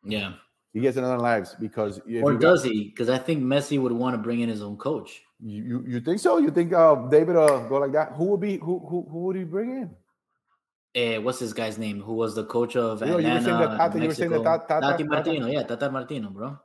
[0.05, 0.35] Yeah.
[0.73, 2.85] He gets another lives because Or you got- does he?
[2.91, 5.23] Because I think Messi would want to bring in his own coach.
[5.43, 6.37] You, you you think so?
[6.39, 8.13] You think uh, David uh, go like that?
[8.13, 9.91] Who would be who who who would he bring in?
[10.95, 12.01] Eh, what's this guy's name?
[12.03, 14.31] Who was the coach of You know, you were saying that Tata- you were saying
[14.33, 14.67] that Mexico?
[14.69, 15.47] Tata- Tati Tata- Martino.
[15.47, 16.59] Yeah, Tata Martino, bro.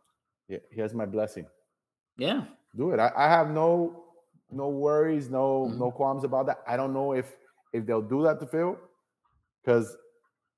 [0.49, 1.45] Yeah, he has my blessing.
[2.17, 2.43] Yeah.
[2.75, 2.99] Do it.
[2.99, 4.03] I, I have no
[4.51, 5.79] no worries, no Mhm.
[5.79, 6.59] no qualms about that.
[6.67, 7.35] I don't know if
[7.73, 8.77] if they'll do that to Phil,
[9.65, 9.97] because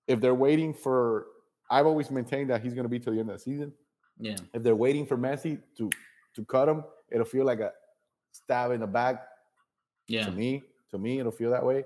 [0.08, 1.28] if they're waiting for,
[1.72, 3.74] I've always maintained that he's going to be till the end of the season.
[4.20, 4.36] Yeah.
[4.53, 5.89] If they're waiting for Messi to
[6.36, 7.72] to cut him, it'll feel like a
[8.32, 9.28] stab in the back
[10.08, 10.26] Yeah.
[10.26, 11.84] to me to me it'll feel that way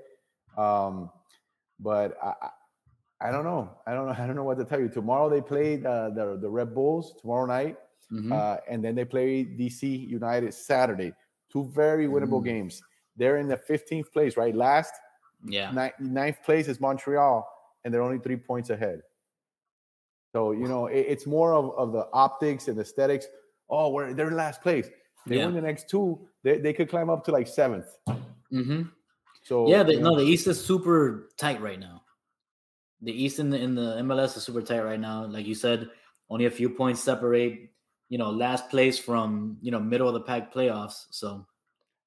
[0.58, 1.10] um
[1.80, 2.34] but I,
[3.20, 3.78] I don't know.
[3.88, 4.14] I don't know.
[4.24, 4.90] I don't know what to tell you.
[4.90, 7.78] Tomorrow they play the the, the Red Bulls tomorrow night,
[8.12, 8.32] Mhm.
[8.32, 11.14] uh, and then they play DC United Saturday.
[11.52, 12.46] Two very winnable Mm.
[12.46, 12.82] games.
[13.16, 14.56] They're in the 15th place, right?
[14.56, 14.94] Last
[15.46, 15.72] yeah.
[15.72, 17.48] ni- ninth place is Montreal,
[17.84, 19.02] and they're only three points ahead.
[20.34, 23.26] So you know it- it's more of, of the optics and aesthetics.
[23.70, 24.90] Oh, we're they're in last place.
[25.28, 25.46] They Yeah.
[25.46, 27.86] win the next two, they, they could climb up to like seventh.
[28.50, 28.84] hmm
[29.44, 32.04] So Yeah, the, you know, no, the East is super tight right now.
[33.02, 35.26] The East in the in the MLS is super tight right now.
[35.26, 35.90] Like you said,
[36.30, 37.72] only a few points separate,
[38.10, 41.06] you know, last place from you know middle of the pack playoffs.
[41.12, 41.46] So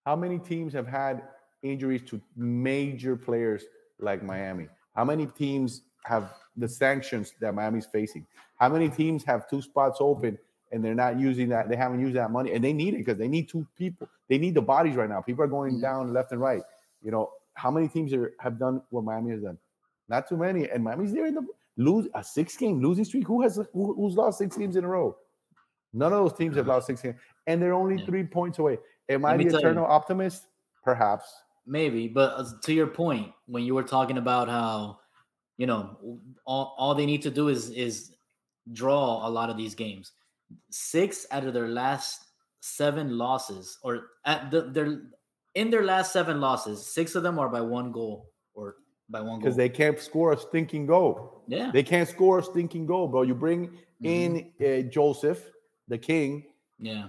[0.07, 1.22] how many teams have had
[1.69, 3.65] injuries to major players
[3.99, 4.69] like Miami?
[4.95, 8.27] How many teams have the sanctions that Miami's facing?
[8.61, 10.39] How many teams have two spots open
[10.71, 11.69] and they're not using that?
[11.69, 14.09] They haven't used that money and they need it because they need two people.
[14.29, 15.21] They need the bodies right now.
[15.21, 15.81] People are going Mhm.
[15.81, 16.62] down left and right.
[17.03, 19.59] You know, how many teams are, have done what Miami has done?
[20.09, 20.69] Not too many.
[20.69, 21.47] And Miami's there in the
[21.77, 23.27] lose a six game losing streak.
[23.27, 25.17] Who has who, who's lost six games in a row?
[25.93, 28.07] None of those teams have lost six games, and they're only Yeah.
[28.07, 28.79] three points away.
[29.09, 29.67] Am I Let the tell you.
[29.69, 30.49] eternal optimist?
[30.83, 31.43] Perhaps.
[31.67, 34.99] Maybe, but uh, to your point, when you were talking about how
[35.57, 38.12] you know all, all they need to do is is
[38.73, 40.12] draw a lot of these games.
[40.71, 42.21] Six out of their last
[42.61, 45.03] seven losses, or at the, their
[45.55, 48.77] in their last seven losses, six of them are by one goal or
[49.11, 49.39] by one goal.
[49.41, 51.43] because they can't score a stinking goal.
[51.47, 53.23] yeah, They can't score a stinking goal, bro.
[53.23, 55.41] You bring in uh, Joseph,
[55.89, 56.45] the king.
[56.79, 57.09] yeah.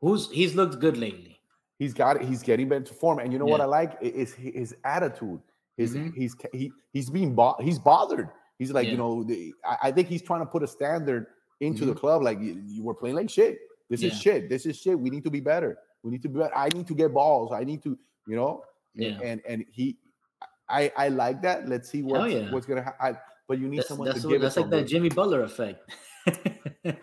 [0.00, 1.33] Who's he's looked good lately.
[1.78, 2.22] He's got it.
[2.22, 3.18] He's getting back to form.
[3.18, 5.40] And you know what I like is hi- his attitude.
[5.76, 6.14] His Mhm.
[6.14, 8.28] he's he he's being bo- he's bothered.
[8.58, 11.26] He's like you know the, I, I think he's trying to put a standard
[11.60, 12.22] into the club.
[12.22, 13.58] Like you, you were playing like shit.
[13.90, 14.20] This is Mm-hmm.
[14.20, 14.48] Shit.
[14.48, 14.98] This is shit.
[14.98, 15.76] We need to be better.
[16.04, 16.56] We need to be better.
[16.56, 17.52] I need to get balls.
[17.52, 17.98] I need to
[18.28, 18.62] you know.
[18.94, 19.18] Yeah.
[19.22, 19.98] And and he,
[20.68, 21.68] I I like that.
[21.68, 22.52] Let's see what's yeah.
[22.52, 23.18] what's gonna happen.
[23.48, 24.84] But you need That's, someone that's, to what, give that's like that.
[24.86, 25.90] Jimmy Butler effect.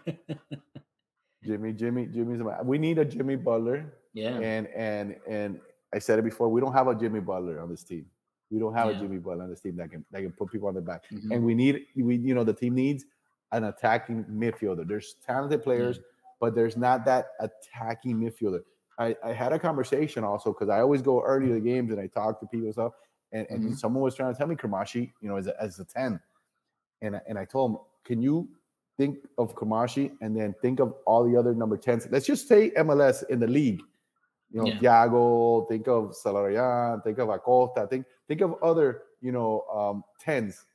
[1.43, 2.41] Jimmy, Jimmy, Jimmy's.
[2.63, 5.59] We need a Jimmy Butler, yeah, and and and
[5.93, 6.49] I said it before.
[6.49, 8.05] We don't have a Jimmy Butler on this team.
[8.49, 8.97] We don't have Yeah.
[8.97, 11.03] a Jimmy Butler on this team that can that can put people on the back.
[11.11, 11.31] Mhm.
[11.31, 13.05] And we need we you know the team needs
[13.51, 14.87] an attacking midfielder.
[14.87, 15.99] There's talented players,
[16.39, 18.63] but there's not that attacking midfielder.
[18.97, 21.99] I, I had a conversation also because I always go early to the games and
[21.99, 22.93] I talk to people and stuff.
[23.33, 23.77] And, and Mhm.
[23.77, 26.19] someone was trying to tell me Cremaschi, you know, as a, as a 10.
[27.01, 28.47] And, I- and I told him, can you
[28.97, 32.11] think of Cremaschi and then think of all the other number 10s?
[32.11, 33.81] Let's just say MLS in the league.
[34.51, 34.79] You know, Yeah.
[34.79, 40.65] Thiago, think of Zelarayán, think of Acosta, think think of other, you know, um, 10s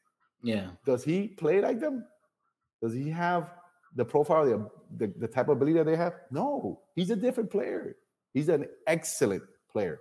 [0.43, 2.05] yeah, does he play like them?
[2.83, 3.53] Does he have
[3.97, 4.71] the profile, the,
[5.07, 6.15] the, the type of ability that they have?
[6.31, 7.97] No, he's a different player.
[8.35, 10.01] He's an excellent player,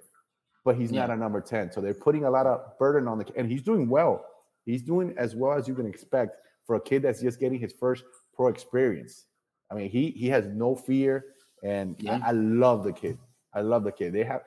[0.64, 1.72] but he's not a number 10.
[1.72, 3.36] So they're putting a lot of burden on the kid.
[3.38, 4.26] and he's doing well.
[4.66, 7.74] He's doing as well as you can expect for a kid that's just getting his
[7.74, 8.04] first
[8.36, 9.26] pro experience.
[9.72, 11.24] I mean, he he has no fear,
[11.64, 12.20] and Yeah.
[12.24, 13.18] I, I love the kid.
[13.56, 14.14] I love the kid.
[14.14, 14.42] They have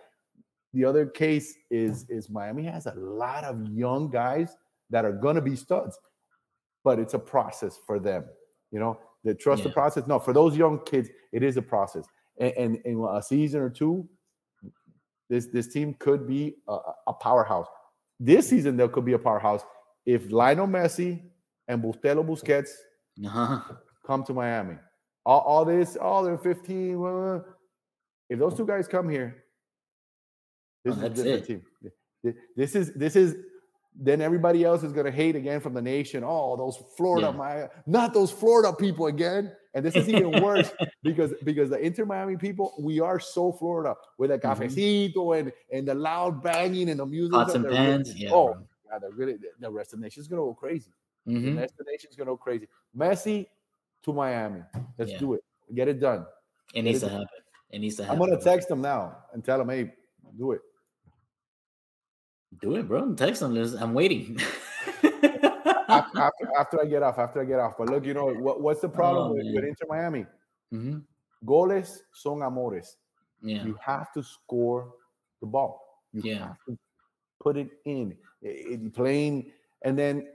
[0.74, 4.54] the other case is is Miami has a lot of young guys
[4.90, 5.98] that are gonna be studs,
[6.84, 8.24] but it's a process for them.
[8.70, 10.06] You know, they trust the process.
[10.06, 12.04] No, for those young kids, it is a process.
[12.38, 14.08] And, and in a season or two,
[15.30, 16.78] this this team could be a,
[17.08, 17.66] a powerhouse.
[18.20, 19.62] This season, there could be a powerhouse
[20.04, 21.22] if Lionel Messi
[21.68, 22.70] and Bustelo Busquets
[23.24, 23.60] uh-huh.
[24.06, 24.76] come to Miami.
[25.24, 26.96] All, all this, all they're 15.
[26.96, 27.40] blah, blah, blah.
[28.28, 29.44] If those two guys come here,
[30.84, 31.46] this Oh, is a different it.
[31.46, 32.34] team.
[32.56, 33.36] This is this is
[34.00, 36.22] then everybody else is gonna hate again from the nation.
[36.24, 37.36] Oh, those Florida, Yeah.
[37.36, 39.52] my not those Florida people again.
[39.74, 40.70] And this is even worse
[41.02, 44.42] because because the Inter Miami people, we are so Florida with the Mhm.
[45.14, 47.32] cafecito and and the loud banging and the music.
[47.32, 48.30] Pots and they're really- Yeah.
[48.32, 48.62] oh, bro.
[48.90, 50.92] God, they're really the rest of the nation's gonna go crazy.
[51.26, 51.56] The Mhm.
[51.58, 52.68] rest of the nation's gonna go crazy.
[52.96, 53.46] Messi
[54.02, 54.62] to Miami.
[54.96, 55.18] Let's Yeah.
[55.18, 55.44] do it.
[55.74, 56.26] Get it done.
[56.74, 57.28] It needs to is- happen.
[57.70, 59.92] It needs to I'm gonna text him now and tell him, hey,
[60.38, 60.60] do it.
[62.62, 63.14] Do it, bro.
[63.14, 63.56] Text him.
[63.78, 64.38] I'm waiting.
[65.02, 67.76] After, after, after I get off, after I get off.
[67.76, 69.64] But look, you know what, what's the problem Oh, with, with.
[69.64, 70.26] Inter Miami?
[70.72, 71.02] Mhm.
[71.44, 72.96] Goles son amores.
[73.42, 73.64] Yeah.
[73.64, 74.92] You have to score
[75.40, 76.02] the ball.
[76.12, 76.38] You Yeah.
[76.48, 76.78] have to
[77.40, 78.16] put it in.
[78.44, 79.52] I- I- playing,
[79.82, 80.26] and then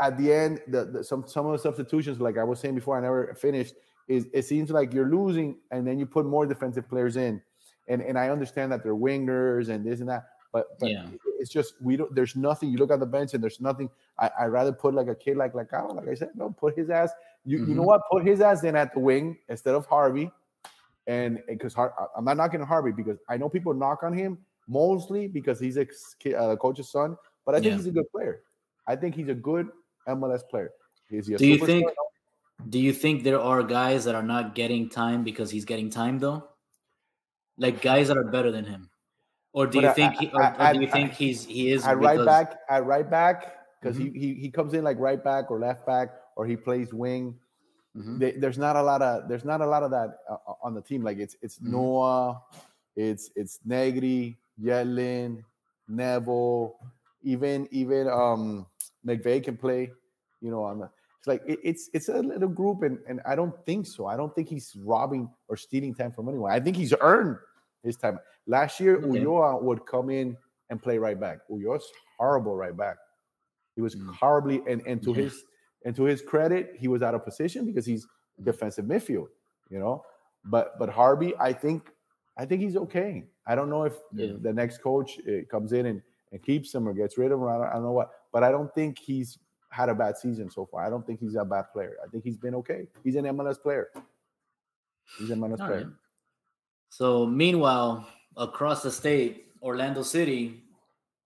[0.00, 2.96] at the end, the, the some some of the substitutions, like I was saying before,
[2.96, 3.74] I never finished.
[4.08, 7.40] Is it seems like you're losing, and then you put more defensive players in,
[7.88, 11.06] and and I understand that they're wingers and this and that, but but Yeah.
[11.38, 12.14] it's just we don't.
[12.14, 12.68] There's nothing.
[12.70, 13.88] You look at the bench and there's nothing.
[14.18, 16.90] I I rather put like a kid like like like I said, no, put his
[16.90, 17.10] ass.
[17.44, 17.86] You you know Mhm.
[17.86, 18.02] what?
[18.10, 20.30] Put his ass in at the wing instead of Harvey
[21.06, 21.74] and because
[22.16, 24.38] I'm not knocking Harvey because I know people knock on him
[24.68, 25.86] mostly because he's a
[26.36, 27.76] uh, coach's son, but I think Yeah.
[27.76, 28.42] he's a good player.
[28.86, 29.68] I think he's a good
[30.08, 30.72] MLS player.
[31.10, 31.90] Is he a Do you think?
[32.68, 36.18] Do you think there are guys that are not getting time because he's getting time
[36.18, 36.48] though?
[37.58, 38.90] Like guys that are better than him,
[39.52, 40.14] or do But you I- think?
[40.16, 42.84] He, or, I- or do you I- think he's he is at right back, at
[42.86, 44.12] right back, because Mhm.
[44.14, 47.38] he, he he comes in like right back or left back, or he plays wing.
[47.96, 48.18] Mhm.
[48.18, 50.82] They, there's not a lot of there's not a lot of that uh, on the
[50.82, 51.04] team.
[51.04, 51.70] Like it's it's Mhm.
[51.70, 52.42] Noah,
[52.96, 55.44] it's it's Negri, Yedlin,
[55.86, 56.74] Neville,
[57.22, 58.66] even even um
[59.06, 59.92] McVey can play.
[60.40, 60.90] You know, on the
[61.24, 64.04] it's like it, it's it's a little group, and and I don't think so.
[64.06, 66.52] I don't think he's robbing or stealing time from anyone.
[66.52, 67.38] I think he's earned
[67.82, 68.18] his time.
[68.46, 69.06] Last year, Okay.
[69.24, 70.36] Ulloa would come in
[70.68, 71.38] and play right back.
[71.50, 71.86] Ulloa's
[72.18, 72.96] horrible right back.
[73.74, 74.14] He was Mm.
[74.14, 75.22] horribly, and and to Yeah.
[75.24, 75.44] his
[75.86, 78.06] and to his credit, he was out of position because he's
[78.42, 79.28] defensive midfield.
[79.70, 80.04] You know,
[80.44, 81.90] but but Harvey, I think
[82.36, 83.24] I think he's okay.
[83.46, 84.34] I don't know if Yeah.
[84.42, 86.02] the next coach uh, comes in and,
[86.32, 87.48] and keeps him or gets rid of him.
[87.48, 89.38] I don't, I don't know what, but I don't think he's
[89.74, 90.86] had a bad season so far.
[90.86, 91.96] I don't think he's a bad player.
[92.04, 92.86] I think he's been okay.
[93.02, 93.88] He's an MLS player.
[95.18, 95.78] He's an MLS All player.
[95.78, 95.86] right.
[96.90, 98.06] So meanwhile,
[98.36, 100.62] across the state, Orlando City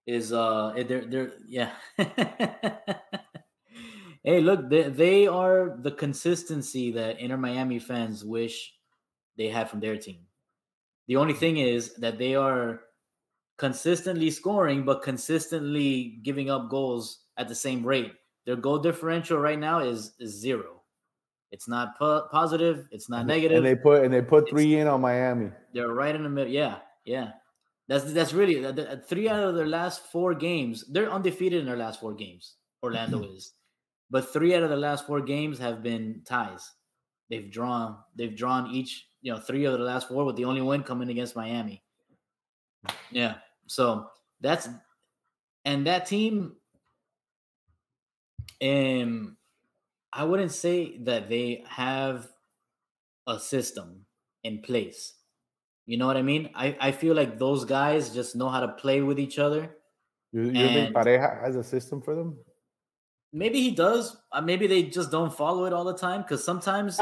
[0.07, 1.71] is uh eh, they're they're yeah.
[4.23, 8.73] hey, look, they, they are the consistency that Inter Miami fans wish
[9.37, 10.25] they had from their team.
[11.07, 12.81] The only thing is that they are
[13.59, 18.13] consistently scoring, but consistently giving up goals at the same rate.
[18.49, 20.81] Their goal differential right now is, is zero.
[21.51, 22.89] It's not po- positive.
[22.91, 23.57] It's not negative.
[23.57, 25.51] And they put and they put three in on Miami.
[25.71, 26.51] They're right in the middle.
[26.51, 27.33] Yeah, yeah.
[27.87, 30.83] That's that's really that- that- three out of their last four games.
[30.89, 32.55] They're undefeated in their last four games.
[32.81, 33.35] Orlando mm-hmm.
[33.37, 33.53] is,
[34.09, 36.71] but three out of the last four games have been ties.
[37.29, 37.97] They've drawn.
[38.15, 39.05] They've drawn each.
[39.21, 41.83] You know, three of the last four, with the only win coming against Miami.
[43.11, 43.35] Yeah.
[43.67, 44.07] So
[44.41, 44.67] that's
[45.65, 46.55] and that team.
[48.61, 49.37] Um,
[50.11, 52.27] I wouldn't say that they have
[53.27, 54.05] a system
[54.43, 55.13] in place.
[55.85, 56.49] You know what I mean?
[56.55, 59.75] I, I feel like those guys just know how to play with each other.
[60.31, 62.37] You, you think And- Pareja has a system for them?
[63.31, 64.17] Maybe he does.
[64.31, 66.99] Uh, maybe they just don't follow it all the time because sometimes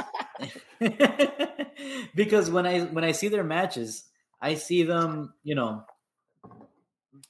[2.16, 4.04] because when I when I see their matches,
[4.42, 5.86] I see them, you know,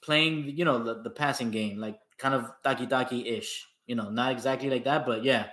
[0.02, 3.68] playing, you know, the, the passing game, like kind of taki taki ish.
[3.88, 5.46] You know, not exactly like that, but yeah,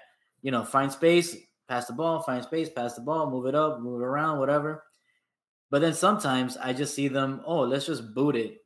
[0.44, 1.36] you know, find space,
[1.68, 4.84] pass the ball, find space, pass the ball, move it up, move it around, whatever.
[5.72, 8.58] But then sometimes I just see them, oh, let's just boot it.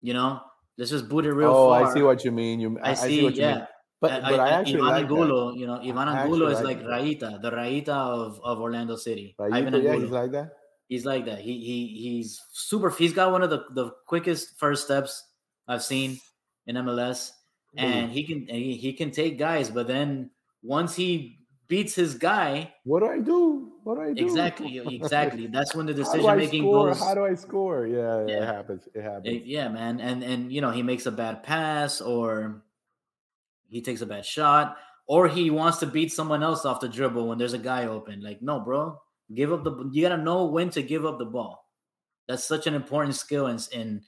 [0.00, 0.40] You know,
[0.78, 1.84] let's just boot it real oh, far.
[1.84, 2.60] I see what you mean.
[2.60, 3.54] You, I see, what you yeah.
[3.54, 3.66] mean.
[4.00, 5.02] But but I, actually Ivan like that.
[5.02, 7.02] Angulo, you know, Ivan I Angulo is like like.
[7.02, 9.34] Raita, the Raita of, of Orlando City.
[9.40, 10.00] Ivan yeah, Angulo.
[10.00, 10.50] he's like that.
[10.88, 11.40] He's like that.
[11.40, 12.90] He he he's super.
[12.90, 15.24] He's got one of the, the quickest first steps
[15.66, 16.20] I've seen
[16.66, 17.30] in MLS,
[17.76, 19.70] and he can he, he can take guys.
[19.70, 20.30] But then
[20.62, 23.72] once he beats his guy, What do I do?
[23.84, 24.24] What do I do?
[24.24, 25.46] exactly, exactly.
[25.46, 26.88] That's when the decision making score?
[26.88, 27.00] goes.
[27.00, 27.86] How do I score?
[27.86, 28.88] Yeah, yeah, it happens.
[28.94, 29.26] It happens.
[29.26, 32.62] Eh, yeah, man, and and you know he makes a bad pass or
[33.68, 37.28] he takes a bad shot or he wants to beat someone else off the dribble
[37.28, 38.20] when there's a guy open.
[38.22, 39.00] Like, no, bro,
[39.34, 39.90] give up the.
[39.92, 41.64] You gotta know when to give up the ball.
[42.28, 44.02] That's such an important skill in in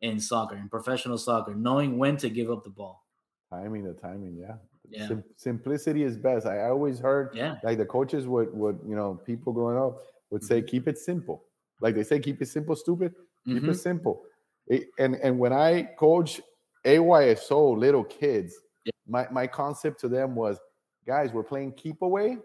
[0.00, 3.04] in soccer, in professional soccer, knowing when to give up the ball.
[3.50, 4.56] Timing, the timing, yeah.
[4.88, 5.08] Yeah.
[5.08, 6.46] Sim- simplicity is best.
[6.46, 9.98] I, I always heard Yeah, like the coaches would would you know people growing up
[10.30, 11.44] would say keep it simple.
[11.80, 13.14] Like they say keep it simple, stupid.
[13.46, 13.70] Keep Mhm.
[13.70, 14.22] it simple.
[14.66, 16.40] It- and and when I coach
[16.84, 18.92] AYSO little kids, Yeah.
[19.06, 20.58] my my concept to them was,
[21.06, 22.38] guys, we're playing keep away,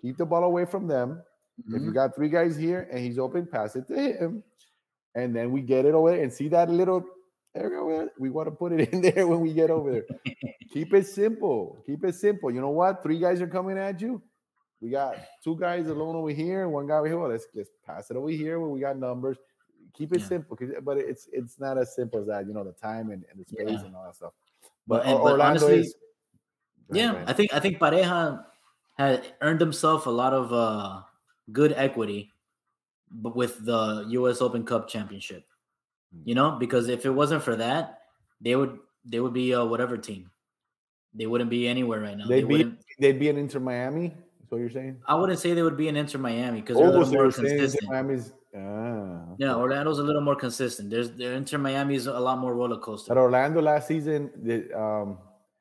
[0.00, 1.22] keep the ball away from them.
[1.68, 1.94] If you Mhm.
[1.94, 4.42] got three guys here and he's open, pass it to him,
[5.14, 7.04] and then we get it away and see that little
[7.54, 7.82] area.
[7.84, 8.08] We go.
[8.18, 10.04] We want to put it in there when we get over there.
[10.72, 11.82] Keep it simple.
[11.86, 12.50] Keep it simple.
[12.50, 13.02] You know what?
[13.02, 14.22] Three guys are coming at you.
[14.80, 17.18] We got two guys alone over here, one guy over here.
[17.18, 19.36] Well, let's just pass it over here where we got numbers.
[19.94, 20.26] Keep it Yeah.
[20.26, 22.46] simple, but it's it's not as simple as that.
[22.46, 23.84] You know, the time and, and the space Yeah.
[23.86, 24.32] and all that stuff.
[24.86, 25.94] But- But, but Orlando honestly- is.
[26.92, 27.28] Yeah, ahead.
[27.28, 28.44] I think I think Pareja
[28.96, 31.02] had earned himself a lot of uh,
[31.52, 32.32] good equity,
[33.10, 34.40] but with the U.S.
[34.40, 35.44] Open Cup championship.
[36.24, 38.00] You know, because if it wasn't for that,
[38.40, 40.30] they would they would be uh, whatever team.
[41.14, 42.26] They wouldn't be anywhere right now.
[42.28, 44.08] They'd They be- they'd be an Inter Miami.
[44.40, 44.98] That's what you're saying?
[45.06, 47.32] I wouldn't say they would be an Inter Miami because they're a Oh, little more
[47.32, 47.90] consistent.
[47.90, 48.32] Miami's.
[48.56, 49.54] Ah, Yeah.
[49.54, 50.90] Orlando's a little more consistent.
[50.90, 53.12] There's the Inter Miami is a lot more roller coaster.
[53.12, 55.18] At Orlando last season, the, um,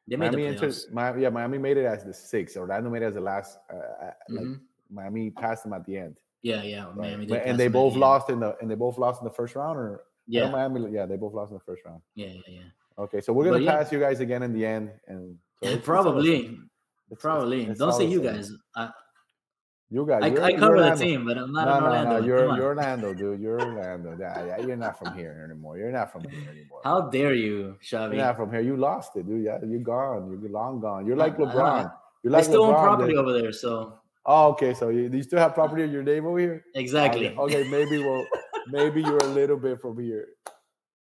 [0.07, 0.75] They made Miami the entered.
[0.91, 2.57] Miami, yeah, Miami made it as the sixth.
[2.57, 3.59] Orlando made it as the last.
[3.71, 4.59] Uh, uh, like Mhm.
[4.89, 6.85] Miami passed them at the end, Yeah, yeah.
[6.87, 6.95] right?
[6.95, 9.55] Miami pass and they both lost in the and they both lost in the first
[9.55, 12.01] round, or I Yeah, Miami, yeah, they both lost in the first round.
[12.15, 12.61] yeah, yeah, yeah.
[13.03, 13.77] Okay, so we're gonna But yeah.
[13.77, 16.51] pass you guys again in the end, and so it's- probably, it's-
[17.11, 17.65] it's- probably.
[17.65, 18.51] Don't say you guys.
[18.75, 18.91] I,
[19.91, 22.09] You guys, I, I cover the team, but I'm not no, no, Orlando.
[22.11, 23.41] no, Come you're you're Orlando, dude.
[23.41, 24.15] You're Orlando.
[24.19, 25.79] Yeah, yeah, you're not from here anymore.
[25.79, 26.81] You're not from here anymore.
[26.83, 28.61] How dare you, You're not from here.
[28.61, 29.43] You lost it, dude.
[29.43, 30.29] Yeah, you're gone.
[30.29, 31.07] You're long gone.
[31.07, 31.93] You're like I- I LeBron.
[32.21, 33.21] You're like still own property dude.
[33.21, 34.75] over there, so Oh, okay.
[34.75, 36.63] So you, you still have property in your name over here?
[36.75, 37.29] exactly.
[37.29, 38.23] Okay, okay, maybe well,
[38.71, 40.27] maybe you're a little bit from here.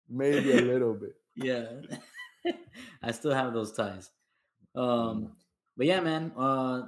[0.09, 1.15] Maybe a little bit.
[1.35, 1.65] Yeah,
[3.01, 4.11] I still have those ties.
[4.75, 4.81] Mm.
[4.81, 5.31] Um,
[5.77, 6.83] but yeah, man, uh,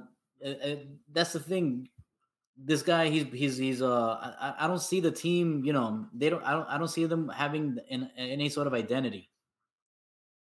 [0.46, 0.76] uh, uh,
[1.12, 1.90] that's the thing.
[2.58, 5.66] This guy, he's he's he's uh, I, I- don't see the team.
[5.66, 6.44] You know, they don't.
[6.44, 6.68] I don't.
[6.70, 9.30] I don't see them having an, any sort of identity.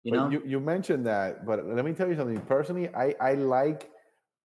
[0.04, 2.40] You But know, you, you mentioned that, but let me tell you something.
[2.42, 3.90] Personally, I, I like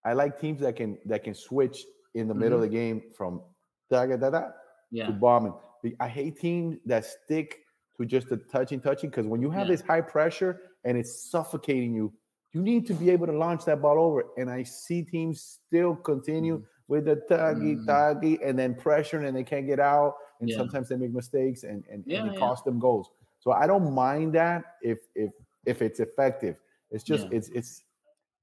[0.03, 3.43] I like teams that can that can switch in the middle of the game from
[3.91, 4.43] da da da da
[5.05, 5.53] to bombing.
[5.99, 7.59] I hate teams that stick
[7.97, 9.73] to just the touching, touching, because when you have Yeah.
[9.73, 12.13] this high pressure and it's suffocating you,
[12.53, 14.25] you need to be able to launch that ball over.
[14.37, 16.65] And I see teams still continue Mhm.
[16.87, 17.85] with the tuggy, Mm.
[17.85, 20.15] tuggy, and then pressuring and they can't get out.
[20.41, 20.57] And Yeah.
[20.57, 23.11] sometimes they make mistakes and, and, Yeah, and it costs them goals.
[23.39, 25.31] So I don't mind that if if
[25.65, 26.57] if it's effective.
[26.89, 27.83] It's just it's it's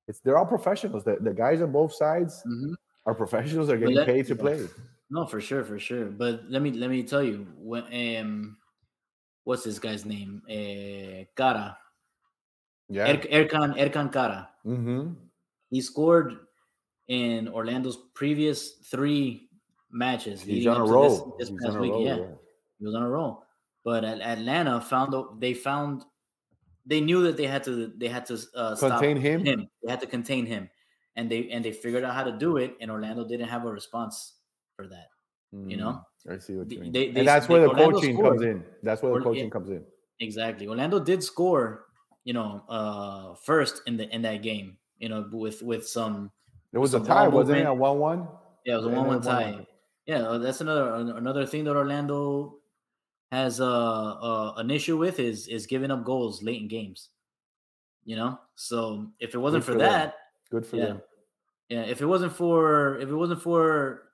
[0.06, 1.04] it's they're all professionals.
[1.04, 2.74] The, the guys on both sides Mhm.
[3.04, 4.66] are professionals, are getting paid to play.
[5.10, 6.06] No, for sure, for sure.
[6.06, 7.84] But let me let me tell you, when
[8.20, 8.56] um,
[9.44, 10.42] what's this guy's name?
[10.48, 11.78] Uh, Kara,
[12.88, 13.10] Yeah.
[13.12, 14.50] er- Ercan Ercan Kara.
[14.66, 15.14] mm-hmm.
[15.70, 16.36] He scored
[17.08, 19.48] in Orlando's previous three
[19.90, 20.42] matches.
[20.42, 21.36] He's on a roll.
[21.38, 21.92] This, this past week.
[21.92, 22.04] roll.
[22.04, 22.34] yeah, yeah.
[22.78, 23.44] he was on a roll.
[23.84, 26.04] But at Atlanta found they found
[26.84, 29.44] they knew that they had to they had to uh, stop Contain him?
[29.44, 30.68] They had to contain him,
[31.16, 32.76] and they and they figured out how to do it.
[32.80, 34.34] And Orlando didn't have a response
[34.78, 35.08] for that.
[35.52, 36.00] You know?
[36.26, 36.92] Mm, I see what you mean.
[36.92, 38.28] they- they- and that's they- where the Orlando coaching scored.
[38.38, 38.64] comes in.
[38.82, 39.50] That's where the coaching yeah.
[39.50, 39.84] comes in.
[40.20, 40.68] Exactly.
[40.68, 41.86] Orlando did score,
[42.24, 44.76] you know, uh first in the in that game.
[44.98, 46.30] You know, with with some
[46.72, 47.66] There was a tie, wasn't it?
[47.66, 48.28] A one-one.
[48.66, 49.52] Yeah, it was a one-one a tie.
[49.52, 49.66] 1-1.
[50.06, 52.58] Yeah, uh, that's another another thing that Orlando
[53.32, 57.08] has uh, uh, an issue with is is giving up goals late in games.
[58.04, 59.92] You know, so if it wasn't Good for for them.
[59.92, 60.14] that,
[60.50, 61.02] Good for yeah, them.
[61.70, 64.07] yeah, if it wasn't for if it wasn't for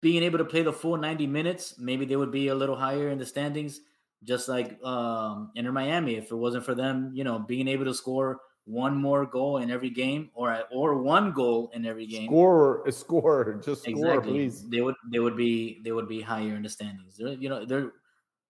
[0.00, 3.08] being able to play the full ninety minutes, maybe they would be a little higher
[3.08, 3.80] in the standings.
[4.24, 7.94] Just like um, Inter Miami, if it wasn't for them, you know, being able to
[7.94, 12.86] score one more goal in every game, or or one goal in every game, Score,
[12.86, 14.32] a score, just score, exactly.
[14.32, 14.68] please.
[14.68, 17.16] they would they would be they would be higher in the standings.
[17.16, 17.92] They're, you know they're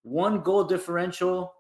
[0.03, 1.53] one goal differential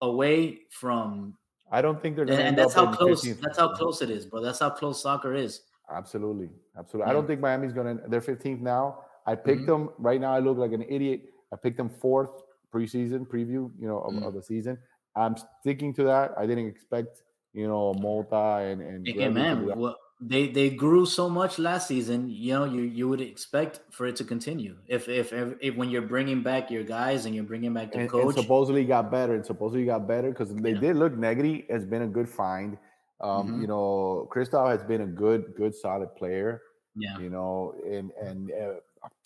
[0.00, 1.36] away from
[1.70, 4.10] I don't think they're and, going to and that's how close that's how close it
[4.10, 4.40] is bro.
[4.40, 7.10] That's how close soccer is Absolutely, absolutely.
[7.10, 8.04] I don't think Miami's going to.
[8.08, 9.04] They're 15th now.
[9.26, 9.66] I picked Mhm.
[9.66, 10.32] them right now.
[10.32, 11.32] I look like an idiot.
[11.52, 12.30] I picked them fourth
[12.72, 14.26] preseason preview, you know, of, Mm.
[14.26, 14.78] of the season.
[15.16, 16.32] I'm sticking to that.
[16.36, 17.22] I didn't expect,
[17.52, 22.28] you know, Malta and and Hey, man what they they grew so much last season
[22.30, 25.90] you know you you would expect for it to continue if if if, if when
[25.90, 29.10] you're bringing back your guys and you're bringing back the and, and coach supposedly got
[29.10, 29.34] better.
[29.34, 30.80] And supposedly got better because they Yeah.
[30.80, 32.78] did look Negri has been a good find.
[33.20, 33.60] Um, Mhm.
[33.62, 36.62] You know, Kristoff has been a good, good, solid player.
[36.96, 38.80] yeah You know, and and uh,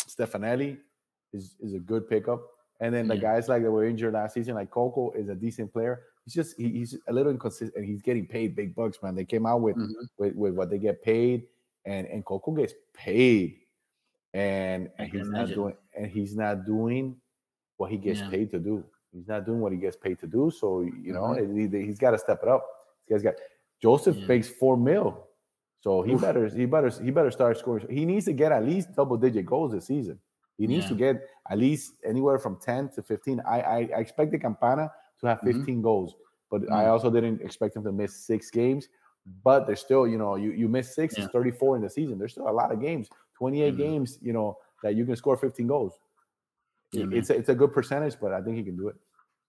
[0.06, 0.78] Stefanelli
[1.32, 2.40] is is a good pickup.
[2.80, 3.20] And then the Yeah.
[3.34, 6.04] guys like that were injured last season, like Coco, is a decent player.
[6.24, 7.74] He's just he, he's a little inconsistent.
[7.76, 9.14] And he's getting paid big bucks, man.
[9.16, 9.92] They came out with Mhm.
[10.18, 11.48] with, with what they get paid,
[11.84, 13.60] and and Coco gets paid,
[14.34, 17.20] and, and he's not doing and he's not doing
[17.78, 18.30] what he gets Yeah.
[18.30, 18.84] paid to do.
[19.12, 20.50] He's not doing what he gets paid to do.
[20.50, 21.72] So you know Mhm.
[21.72, 22.64] he, has got to step it up.
[23.08, 23.34] Guy's got
[23.80, 24.26] Joseph Yeah.
[24.26, 25.28] makes four mil,
[25.80, 26.20] so he Oof.
[26.20, 27.86] better he better he better start scoring.
[27.88, 30.20] He needs to get at least double digit goals this season.
[30.56, 33.40] He needs to get at least anywhere from ten to fifteen.
[33.46, 35.52] I I, I expect the Campana to have Mhm.
[35.58, 36.16] 15 goals,
[36.50, 36.88] but I Mhm.
[36.92, 38.88] also didn't expect him to miss six games.
[39.44, 41.24] But there's still, you know, you you miss six, Yeah.
[41.24, 42.18] it's 34 in the season.
[42.18, 43.78] There's still a lot of games, 28 Mhm.
[43.78, 46.00] games, you know, that you can score 15 goals.
[46.92, 48.96] Yeah, it's a, it's a good percentage, but I think he can do it.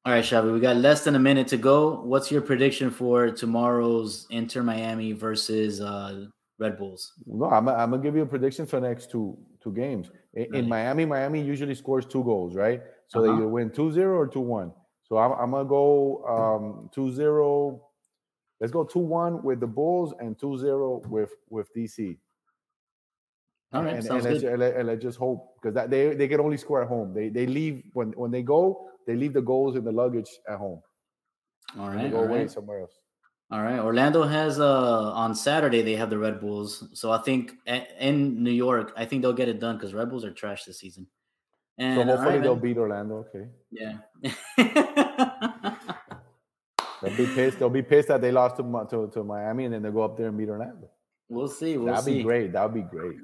[0.09, 2.01] All right, Shabby, we got less than a minute to go.
[2.01, 6.25] What's your prediction for tomorrow's Inter Miami versus uh,
[6.57, 7.13] Red Bulls?
[7.27, 10.09] No, I'm, I'm gonna give you a prediction for the next two two games.
[10.33, 12.81] In, in Miami, Miami usually scores two goals, right?
[13.05, 13.37] So they Uh-huh.
[13.37, 14.73] either win 2-0 or 2-1.
[15.03, 17.79] So I'm, I'm gonna go um 2-0.
[18.59, 22.17] Let's go 2-1 with the Bulls and 2-0 with with DC.
[23.71, 24.51] All right, and, sounds and, let's, good.
[24.53, 27.13] and, let, and let's just hope because that they they can only score at home.
[27.13, 30.57] They they leave when when they go, they leave the goals and the luggage at
[30.57, 30.81] home.
[31.79, 32.97] All right, they go all away right, somewhere else.
[33.51, 33.77] all right.
[33.79, 38.43] Orlando has uh on Saturday they have the Red Bulls, so I think a- in
[38.43, 41.05] New York, I think they'll get it done because Red Bulls are trash this season.
[41.77, 42.63] And So hopefully right, they'll man.
[42.63, 43.25] beat Orlando.
[43.29, 43.47] Okay.
[43.71, 43.99] Yeah.
[47.01, 47.59] They'll be pissed.
[47.59, 50.17] They'll be pissed that they lost to to, to Miami, and then they'll go up
[50.17, 50.89] there and beat Orlando.
[51.29, 51.77] We'll see.
[51.77, 52.17] We'll That'd see.
[52.17, 52.51] be great.
[52.51, 53.15] That'd be great.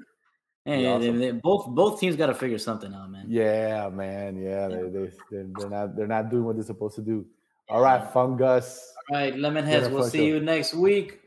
[0.66, 1.18] Hey, Be they- awesome.
[1.20, 3.26] they- both both teams got to figure something out, man.
[3.28, 4.36] Yeah, man.
[4.36, 7.24] Yeah, they they they're, they're not they're not doing what they're supposed to do.
[7.68, 8.92] All right, fungus.
[9.10, 9.90] All right, Yeah, Lemonheads.
[9.92, 10.28] We'll see it.
[10.28, 11.20] you next week.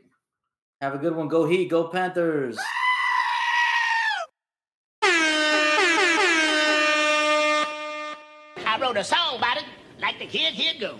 [0.82, 1.28] Have a good one.
[1.28, 1.70] Go Heat.
[1.70, 2.58] Go Panthers.
[8.62, 9.64] I wrote a song about it,
[10.00, 10.99] like the kid here go.